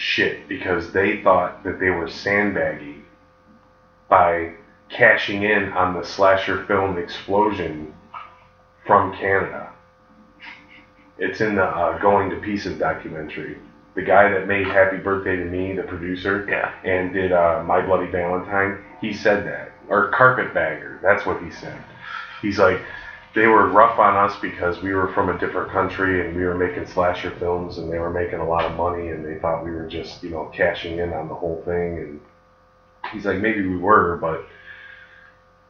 [0.00, 3.04] shit because they thought that they were sandbagging
[4.08, 4.50] by
[4.88, 7.92] cashing in on the slasher film explosion
[8.86, 9.70] from Canada.
[11.18, 13.58] It's in the uh, Going to Pieces documentary.
[13.94, 16.72] The guy that made Happy Birthday to Me, the producer, Yeah.
[16.82, 19.70] and did uh, My Bloody Valentine, he said that.
[19.88, 21.76] Or Carpetbagger, that's what he said.
[22.40, 22.80] He's like,
[23.34, 26.56] they were rough on us because we were from a different country and we were
[26.56, 29.70] making slasher films and they were making a lot of money and they thought we
[29.70, 31.98] were just, you know, cashing in on the whole thing.
[31.98, 32.20] And
[33.12, 34.44] he's like, maybe we were, but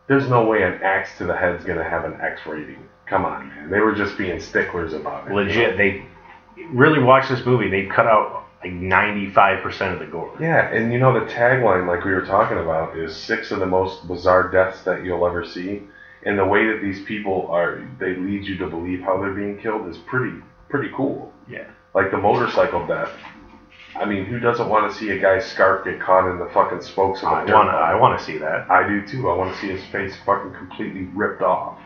[0.06, 2.88] there's no way an axe to the head's gonna have an X rating.
[3.06, 3.70] Come on, man.
[3.70, 5.34] They were just being sticklers about it.
[5.34, 6.06] Legit, they
[6.72, 7.68] really watch this movie.
[7.68, 10.36] They cut out like 95% of the gore.
[10.40, 13.66] Yeah, and you know the tagline, like we were talking about, is six of the
[13.66, 15.82] most bizarre deaths that you'll ever see.
[16.24, 19.58] And the way that these people are, they lead you to believe how they're being
[19.58, 20.36] killed is pretty,
[20.68, 21.32] pretty cool.
[21.48, 21.66] Yeah.
[21.94, 23.10] Like the motorcycle death.
[23.96, 26.82] I mean, who doesn't want to see a guy's scarf get caught in the fucking
[26.82, 27.72] spokes of a I dirt want to.
[27.72, 27.82] bike?
[27.82, 28.70] I want to see that.
[28.70, 29.28] I do too.
[29.28, 31.78] I want to see his face fucking completely ripped off.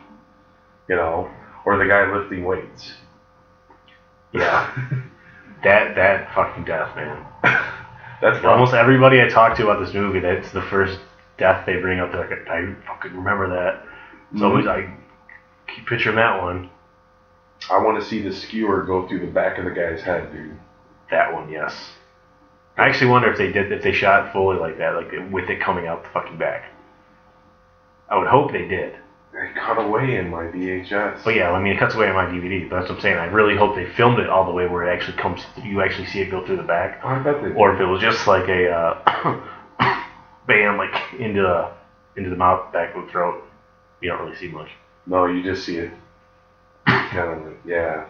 [0.88, 1.30] You know,
[1.64, 2.92] or the guy lifting weights.
[4.32, 4.70] Yeah.
[5.64, 7.24] that that fucking death, man.
[8.20, 8.52] That's rough.
[8.52, 10.98] Almost everybody I talk to about this movie, that's the first
[11.36, 12.12] death they bring up.
[12.12, 13.84] They're like, I fucking remember that.
[14.34, 14.46] It's Mhm.
[14.46, 14.88] always I
[15.68, 16.68] keep picturing that one.
[17.70, 20.58] I want to see the skewer go through the back of the guy's head, dude.
[21.10, 21.96] That one, yes.
[22.76, 25.60] I actually wonder if they did if they shot fully like that, like with it
[25.60, 26.64] coming out the fucking back.
[28.10, 28.96] I would hope they did.
[29.32, 31.22] They cut away in my VHS.
[31.24, 32.68] But yeah, I mean, it cuts away on my DVD.
[32.68, 33.16] But that's what I'm saying.
[33.18, 35.46] I really hope they filmed it all the way where it actually comes.
[35.62, 37.52] You actually see it go through the back, I bet they.
[37.52, 39.40] or if it was just like a uh,
[40.48, 41.70] bam, like into the
[42.16, 43.44] into the mouth, back of the throat.
[44.04, 44.68] You don't really see much.
[45.06, 45.90] No, you just see it.
[46.86, 48.04] kind of, yeah.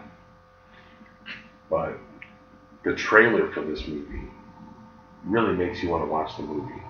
[1.69, 1.97] But
[2.83, 4.27] the trailer for this movie
[5.23, 6.81] really makes you want to watch the movie.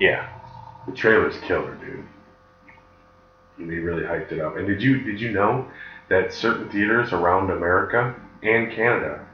[0.00, 0.28] Yeah,
[0.86, 2.04] The trailer's killer, dude.
[3.56, 4.58] And they really hyped it up.
[4.58, 5.66] And did you did you know
[6.10, 9.26] that certain theaters around America and Canada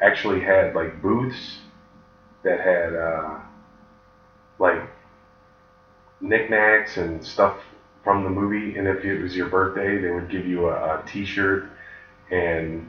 [0.00, 1.58] actually had like booths
[2.42, 3.38] that had uh,
[4.58, 4.80] like
[6.22, 7.58] knickknacks and stuff
[8.04, 8.76] from the movie.
[8.76, 11.62] And if it was your birthday, they would give you a, a T-shirt
[12.30, 12.84] and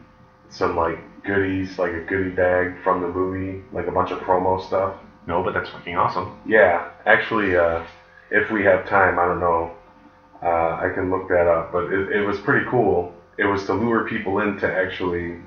[0.50, 4.60] some like goodies, like a goodie bag from the movie, like a bunch of promo
[4.60, 4.94] stuff.
[5.28, 6.30] no, but that's fucking awesome.
[6.46, 7.82] Yeah, actually, uh,
[8.30, 9.70] if we have time, I don't know.
[10.42, 13.10] Uh, I can look that up, but it, it was pretty cool.
[13.38, 15.38] It was to lure people in to actually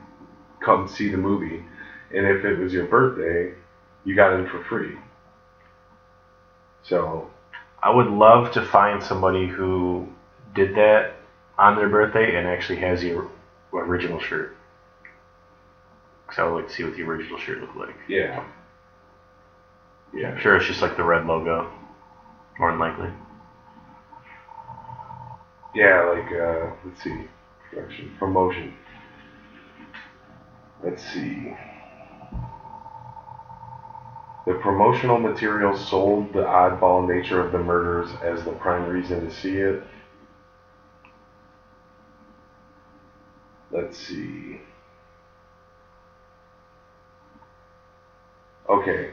[0.61, 1.63] come see the movie,
[2.11, 3.51] and if it was your birthday,
[4.05, 4.99] you got in for free.
[6.83, 7.27] So
[7.85, 10.09] I would love to find somebody who
[10.55, 11.13] did that
[11.59, 13.23] on their birthday and actually has the
[13.75, 14.51] original shirt.
[16.27, 17.97] Because I would like to see what the original shirt looked like.
[18.09, 18.45] yeah,
[20.27, 21.69] I'm yeah, sure it's just like the red logo,
[22.59, 23.11] more than likely.
[25.75, 26.03] yeah.
[26.03, 27.27] Like uh, let's see,
[27.71, 28.75] production promotion.
[30.83, 31.55] Let's see.
[34.47, 39.35] The promotional material sold the oddball nature of the murders as the prime reason to
[39.35, 39.83] see it.
[43.71, 44.61] Let's see.
[48.69, 49.13] Okay.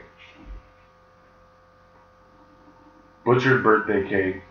[3.24, 4.42] Butchered birthday cake.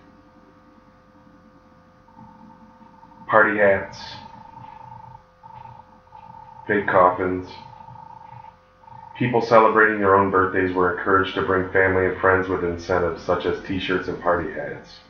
[3.29, 3.99] Party hats.
[6.67, 7.47] Fake coffins.
[9.21, 13.45] People celebrating their own birthdays were encouraged to bring family and friends with incentives such
[13.45, 15.01] as t-shirts and party hats.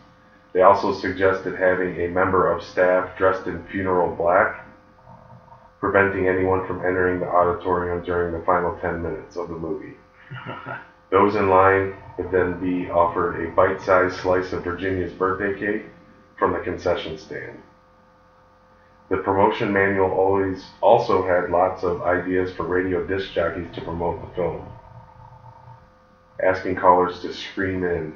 [0.51, 4.65] They also suggested having a member of staff dressed in funeral black,
[5.79, 9.95] preventing anyone from entering the auditorium during the final 10 minutes of the movie.
[11.09, 15.85] Those in line would then be offered a bite-sized slice of Virginia's birthday cake
[16.37, 17.57] from the concession stand.
[19.11, 24.21] The promotion manual always also had lots of ideas for radio disc jockeys to promote
[24.21, 24.65] the film,
[26.41, 28.13] asking callers to scream in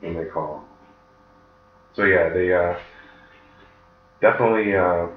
[0.00, 0.64] when they call.
[1.92, 2.74] So yeah, they uh,
[4.22, 5.08] definitely uh,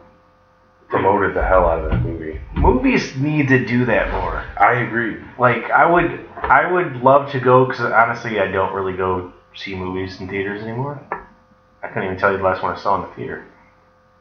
[0.90, 2.42] promoted the hell out of that movie.
[2.56, 4.44] Movies need to do that more.
[4.58, 5.24] I agree.
[5.38, 9.74] Like I would, I would love to go because honestly, I don't really go see
[9.74, 11.00] movies in theaters anymore.
[11.82, 13.46] I couldn't even tell you the last one I saw in the theater.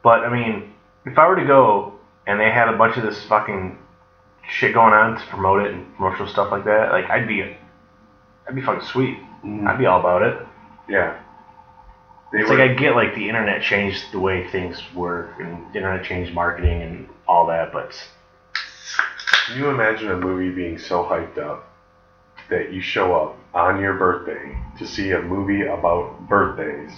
[0.01, 0.72] But I mean,
[1.05, 1.93] if I were to go
[2.27, 3.77] and they had a bunch of this fucking
[4.49, 7.55] shit going on to promote it and promotional stuff like that, like I'd be,
[8.47, 9.17] I'd be fucking sweet.
[9.43, 9.67] Mm.
[9.67, 10.47] I'd be all about it.
[10.89, 11.19] Yeah.
[12.31, 15.71] They It's were, like I get like the internet changed the way things work and
[15.71, 17.91] the internet changed marketing and all that, but
[19.47, 21.69] Can you imagine a movie being so hyped up
[22.49, 26.91] that you show up on your birthday to see a movie about birthdays.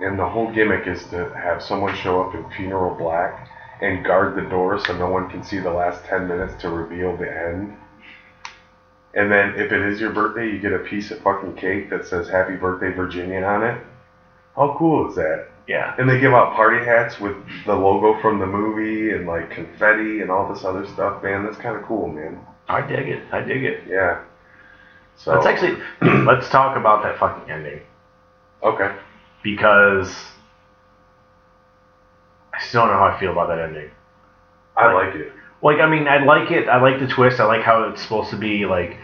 [0.00, 3.48] And the whole gimmick is to have someone show up in funeral black
[3.80, 7.16] and guard the door so no one can see the last 10 minutes to reveal
[7.16, 7.76] the end.
[9.14, 12.04] And then if it is your birthday, you get a piece of fucking cake that
[12.06, 13.82] says Happy Birthday Virginia on it.
[14.54, 15.48] How cool is that?
[15.66, 15.94] Yeah.
[15.98, 17.34] And they give out party hats with
[17.64, 21.44] the logo from the movie and like confetti and all this other stuff, man.
[21.44, 22.38] That's kind of cool, man.
[22.68, 23.22] I dig it.
[23.32, 23.84] I dig it.
[23.88, 24.22] Yeah.
[25.16, 25.82] So Let's actually
[26.24, 27.80] let's talk about that fucking ending
[28.66, 28.94] okay.
[29.46, 30.12] Because
[32.52, 33.92] I still don't know how I feel about that ending.
[34.76, 35.32] I like it.
[35.62, 36.68] Like, I mean, I like it.
[36.68, 37.38] I like the twist.
[37.38, 38.98] I like how it's supposed to be like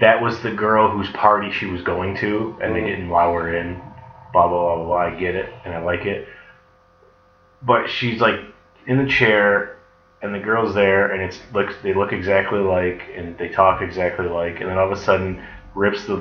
[0.00, 2.86] that was the girl whose party she was going to, and they Mhm.
[2.86, 3.80] didn't allow her in.
[4.32, 4.84] Blah blah blah blah.
[4.84, 4.96] blah.
[4.96, 6.26] I get it, and I like it.
[7.62, 8.40] But she's like
[8.86, 9.76] in the chair,
[10.22, 14.26] and the girl's there, and it's looks they look exactly like, and they talk exactly
[14.26, 15.40] like, and then all of a sudden
[15.76, 16.20] rips the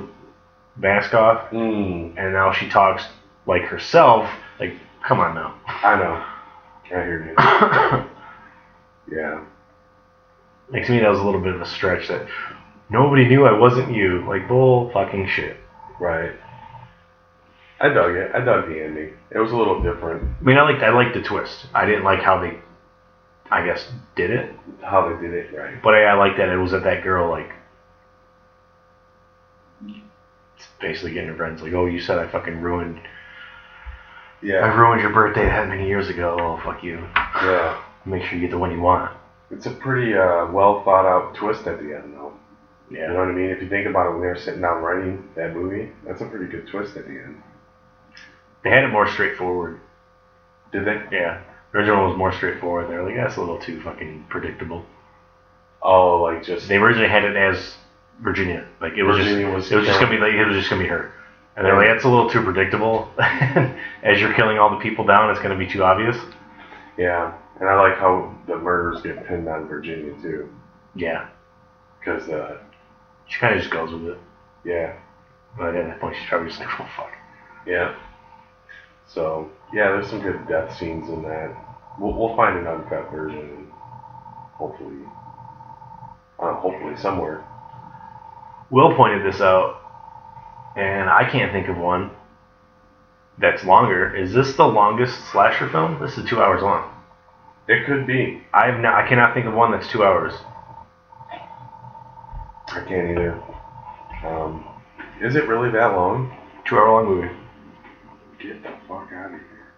[0.77, 3.07] mask off, Mm, and now she talks
[3.45, 4.29] like herself.
[4.59, 4.73] Like,
[5.05, 5.59] come on now.
[5.67, 6.25] I know.
[6.85, 8.09] I hear you.
[9.11, 9.43] Yeah.
[10.69, 12.07] Like to me, that was a little bit of a stretch.
[12.07, 12.27] That
[12.89, 14.25] nobody knew I wasn't you.
[14.27, 15.57] Like bull fucking shit.
[15.99, 16.31] Right.
[17.79, 18.31] I dug it.
[18.33, 19.13] I dug the ending.
[19.29, 21.65] It was a little different I mean, I liked I liked the twist.
[21.73, 22.57] I didn't like how they,
[23.51, 23.85] I guess,
[24.15, 24.55] did it.
[24.81, 25.53] how they did it.
[25.55, 25.81] Right.
[25.83, 27.51] But I, I like that it was that that girl like,
[30.79, 33.01] basically getting her friends like, oh, you said I fucking ruined,
[34.43, 34.79] I Yeah.
[34.79, 36.37] ruined your birthday that many years ago.
[36.39, 36.99] Oh, fuck you.
[37.15, 37.77] Yeah.
[38.05, 39.11] Make sure you get the one you want.
[39.51, 42.33] It's a pretty uh, well thought out twist at the end, though.
[42.89, 43.07] Yeah.
[43.07, 43.49] You know what I mean?
[43.49, 46.25] If you think about it when they were sitting down writing that movie, that's a
[46.25, 47.41] pretty good twist at the end.
[48.63, 49.79] They had it more straightforward.
[50.71, 51.01] Did they?
[51.11, 51.39] Yeah.
[51.71, 52.89] The original was more straightforward.
[52.89, 54.85] They were like, that's a little too fucking predictable.
[55.81, 57.75] Oh, like just They originally had it as
[58.21, 58.65] Virginia.
[58.81, 60.81] Like it was just was it was just gonna be like it was just gonna
[60.83, 61.11] be her.
[61.55, 63.07] And they're like, that's a little too predictable.
[63.19, 66.17] as you're killing all the people down, it's gonna be too obvious.
[66.97, 67.33] yeah.
[67.59, 70.49] And I like how the murders get pinned on Virginia too,
[70.95, 71.27] Yeah.
[71.99, 72.57] because uh,
[73.27, 74.17] She kinda just goes with it.
[74.65, 74.93] yeah,
[75.57, 77.11] But at that point she's probably just like, oh fuck.
[77.67, 77.93] yeah.
[79.05, 81.55] So yeah, there's some good death scenes in that.
[81.99, 83.71] We'll, we'll find an uncut version, and
[84.55, 84.97] hopefully,
[86.39, 87.43] uh, hopefully somewhere.
[88.71, 89.82] Will pointed this out,
[90.75, 92.11] and I can't think of one
[93.37, 94.15] that's longer.
[94.15, 95.99] Is this the longest slasher film?
[96.01, 96.89] This is two hours long.
[97.67, 98.43] It could be.
[98.53, 100.33] I have not I cannot think of one that's two hours.
[102.67, 103.41] I can't either.
[104.25, 104.65] Um,
[105.21, 106.35] is it really that long?
[106.65, 107.33] Two hour long movie.
[108.39, 109.73] Get the fuck out of here!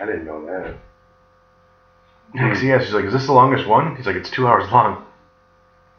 [0.00, 0.76] I didn't know that.
[2.32, 5.04] Because yeah, she's like, "Is this the longest one?" He's like, "It's two hours long."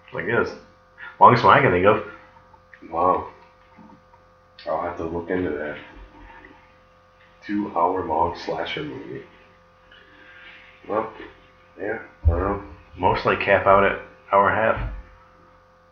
[0.05, 0.53] She's like, "Yes,
[1.19, 2.03] longest one I can think of."
[2.91, 3.27] Wow.
[4.65, 5.77] I'll have to look into that.
[7.45, 9.23] Two hour long slasher movie.
[10.87, 11.11] Well,
[11.79, 12.63] yeah, I don't know.
[12.97, 14.01] Most like cap out at
[14.31, 14.93] hour and a half.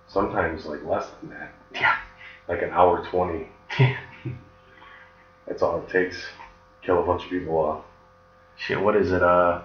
[0.08, 1.54] Sometimes like less than that.
[1.74, 1.96] Yeah.
[2.48, 3.48] Like an hour twenty.
[5.48, 6.26] That's all it takes.
[6.82, 7.84] Kill a bunch of people off.
[8.58, 9.22] Shit, what is it?
[9.22, 9.62] Uh,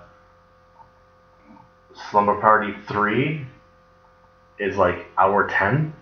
[2.10, 3.46] Slumber Party three
[4.58, 5.94] is like hour ten,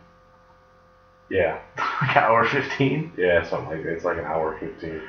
[1.31, 1.59] Yeah.
[2.01, 3.93] like hour fifteen, Yeah, something like that.
[3.93, 5.01] It's like an hour fifteen.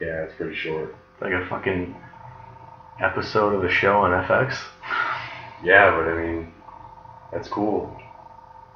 [0.00, 0.94] Yeah, it's pretty short.
[1.20, 1.94] like a fucking
[3.00, 4.58] episode of a show on FX.
[5.62, 6.52] Yeah, but I mean,
[7.32, 7.94] that's cool.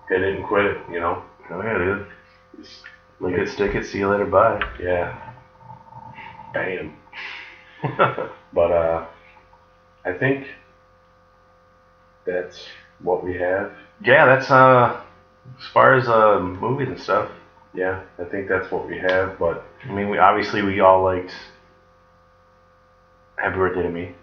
[0.08, 1.22] Hit it and quit it, you know?
[1.50, 2.06] Oh yeah, dude.
[2.58, 2.82] Just-
[3.20, 4.60] Lick it, stick it, see you later, bye.
[4.80, 5.32] yeah.
[6.52, 6.92] Bam.
[8.52, 9.06] But uh,
[10.04, 10.46] I think
[12.26, 12.66] that's
[13.02, 13.72] what we have.
[14.04, 15.00] yeah, that's uh,
[15.58, 17.30] as far as uh movies and stuff.
[17.74, 19.38] Yeah, I think that's what we have.
[19.38, 21.32] But I mean, we obviously we all liked
[23.36, 24.14] Happy Birthday to Me.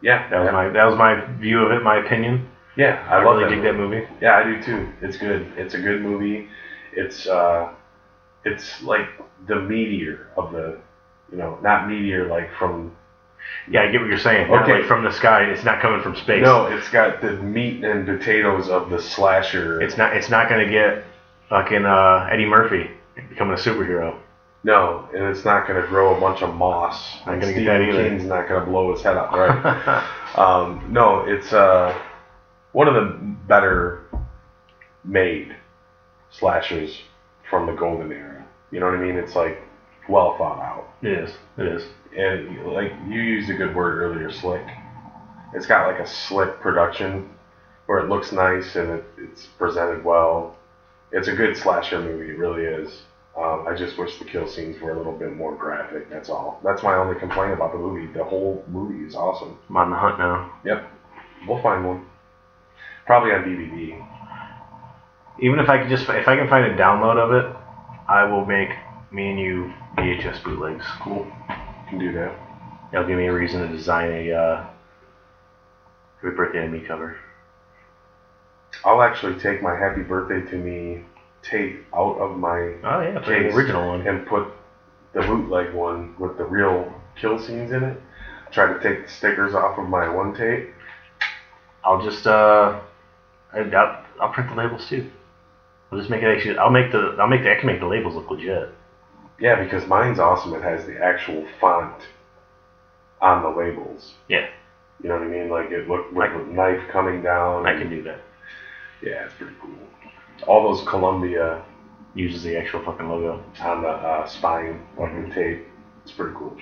[0.00, 2.48] yeah, That was my that was my view of it, my opinion.
[2.76, 3.66] yeah, I, I, love really dig movie.
[3.68, 4.06] that movie.
[4.22, 4.88] Yeah, I do too.
[5.02, 5.52] It's good.
[5.56, 6.48] It's a good movie.
[6.92, 7.72] It's uh,
[8.44, 9.08] it's like
[9.46, 10.78] the meteor of the,
[11.30, 12.96] you know, not meteor like from.
[13.70, 14.50] Yeah, I get what you're saying.
[14.50, 14.78] Not Okay.
[14.78, 15.42] like from the sky.
[15.44, 16.42] It's not coming from space.
[16.42, 19.80] No, it's got the meat and potatoes of the slasher.
[19.82, 20.16] it's not.
[20.16, 21.04] It's not gonna get
[21.48, 22.90] fucking uh, Eddie Murphy
[23.28, 24.16] becoming a superhero.
[24.64, 27.18] no, and it's not going to grow a bunch of moss.
[27.26, 28.08] Not and gonna get Stephen that either.
[28.08, 30.04] King's not going to blow his head up, right?
[30.38, 31.96] um, no, it's uh,
[32.72, 33.16] one of the
[33.48, 34.02] better
[35.04, 35.56] made
[36.30, 37.02] slashers
[37.48, 38.44] from the golden era.
[38.70, 39.16] You know what I mean?
[39.16, 39.58] It's like
[40.08, 40.88] well thought out.
[41.02, 41.30] it is.
[41.56, 41.82] It is.
[42.16, 44.66] and like you used a good word earlier, slick.
[45.54, 47.30] It's got like a slick production
[47.86, 50.56] where it looks nice and it, it's presented well.
[51.10, 53.02] It's a good slasher movie, it really is.
[53.36, 56.10] Um, I just wish the kill scenes were a little bit more graphic.
[56.10, 56.60] That's all.
[56.64, 58.12] That's my only complaint about the movie.
[58.12, 59.56] The whole movie is awesome.
[59.70, 60.52] I'm on the hunt now.
[60.64, 60.90] Yep.
[61.46, 62.04] We'll find one.
[63.06, 64.04] Probably on DVD.
[65.40, 67.56] Even if I could just, if I can find a download of it,
[68.08, 68.70] I will make
[69.12, 70.84] me and you VHS bootlegs.
[71.00, 71.26] Cool.
[71.88, 72.34] Can do that.
[72.92, 74.66] That'll give me a reason to design a uh,
[76.22, 77.16] Happy Birthday to Me cover.
[78.84, 81.02] I'll actually take my Happy Birthday to Me
[81.42, 84.06] tape out of my Oh yeah, the original one.
[84.06, 84.48] and put
[85.14, 88.00] the bootleg one with the real kill scenes in it.
[88.52, 90.68] Try to take the stickers off of my one tape.
[91.84, 92.80] I'll just uh,
[93.52, 95.08] I, I'll, I'll print the labels too.
[95.90, 96.58] I'll just make it actually.
[96.58, 97.16] I'll make the.
[97.18, 97.52] I'll make the.
[97.52, 98.70] I can make the labels look legit.
[99.38, 100.54] Yeah, because mine's awesome.
[100.54, 102.08] It has the actual font
[103.20, 104.14] on the labels.
[104.28, 104.48] Yeah.
[105.02, 105.48] You know what I mean?
[105.48, 107.66] Like it looked with the knife coming down.
[107.66, 108.20] I can do that.
[109.02, 109.78] Yeah, it's pretty cool.
[110.46, 111.62] All those Columbia
[112.14, 113.40] Uses the actual fucking logo.
[113.60, 115.28] on the uh, spine Mhm.
[115.28, 115.66] the tape.
[116.02, 116.56] It's pretty cool.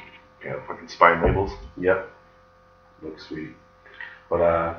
[0.45, 1.53] Yeah, fucking spine labels.
[1.79, 2.11] Yep.
[3.01, 3.53] Looks sweet.
[4.29, 4.75] But uh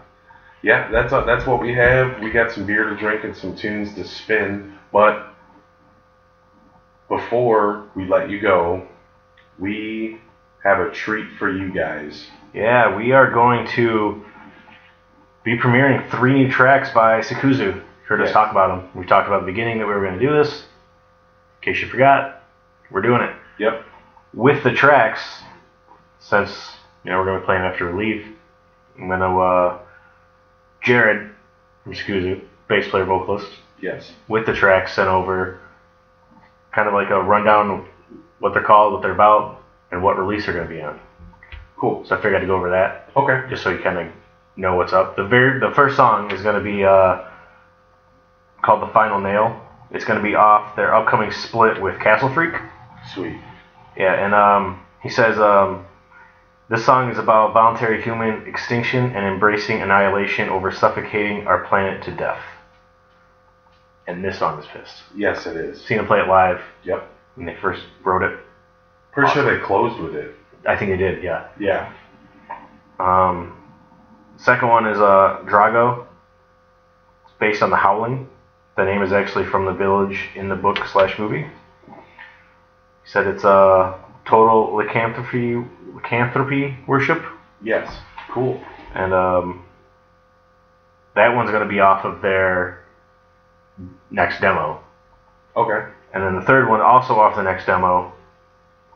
[0.61, 2.19] yeah, that's uh, that's what we have.
[2.19, 5.33] We got some beer to drink and some tunes to spin, but
[7.09, 8.85] before we let you go,
[9.59, 10.19] we
[10.63, 12.27] have a treat for you guys.
[12.53, 14.25] Yeah, we are going to
[15.43, 17.81] be premiering three new tracks by Sekkusu.
[18.07, 18.89] Heard us talk about them.
[18.99, 20.63] We talked about the beginning that we were going to do this.
[21.61, 22.41] In case you forgot,
[22.91, 23.35] we're doing it.
[23.59, 23.83] Yep.
[24.33, 25.21] With the tracks,
[26.19, 26.51] since
[27.03, 28.25] you know we're going to be playing after we leave,
[28.97, 29.79] I'm going to uh,
[30.83, 31.31] Jared
[31.83, 33.47] from Sekkusu, bass player vocalist,
[33.81, 34.11] Yes.
[34.27, 35.59] with the tracks sent over,
[36.77, 37.85] kind of like a rundown of
[38.37, 40.99] what they're called, what they're about, and what release they're going to be on.
[41.75, 42.05] Cool.
[42.05, 43.49] So I figured I'd go over that Okay.
[43.49, 44.13] just so you kind of
[44.55, 45.15] know what's up.
[45.15, 47.23] The very the first song is going to be uh,
[48.61, 49.59] called "The Final Nail."
[49.89, 52.53] It's going to be off their upcoming split with Castle Freak.
[53.13, 53.37] Sweet.
[53.95, 55.83] Yeah, and um, he says um,
[56.69, 62.11] this song is about voluntary human extinction and embracing annihilation over suffocating our planet to
[62.11, 62.39] death.
[64.07, 65.03] And this song is Fist.
[65.15, 65.83] Yes, it is.
[65.85, 67.07] Seen them play it live Yep.
[67.35, 68.39] when they first wrote it.
[69.11, 70.33] Pretty sure they closed with it.
[70.67, 71.47] I think they did, yeah.
[71.59, 71.91] Yeah.
[72.99, 73.57] Um,
[74.37, 76.05] second one is uh, Drago.
[77.25, 78.29] It's based on the Howling.
[78.77, 81.45] The name is actually from the village in the book slash movie.
[81.87, 87.23] He said it's a uh, total lycanthropy lycanthropy worship,
[87.63, 87.91] Yes.
[88.29, 88.61] Cool.
[88.93, 89.65] and um,
[91.15, 92.83] that one's going to be off of their
[94.11, 94.81] next demo.
[95.55, 95.91] Okay.
[96.13, 98.11] And then the third one, also off the next demo,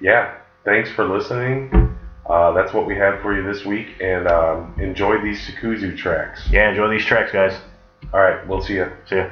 [0.00, 0.36] yeah.
[0.64, 1.96] Thanks for listening.
[2.30, 6.48] Uh, that's what we have for you this week, and um, enjoy these Sekkusu tracks.
[6.48, 7.58] Yeah, enjoy these tracks, guys.
[8.12, 8.92] All right, we'll see you.
[9.08, 9.30] See ya.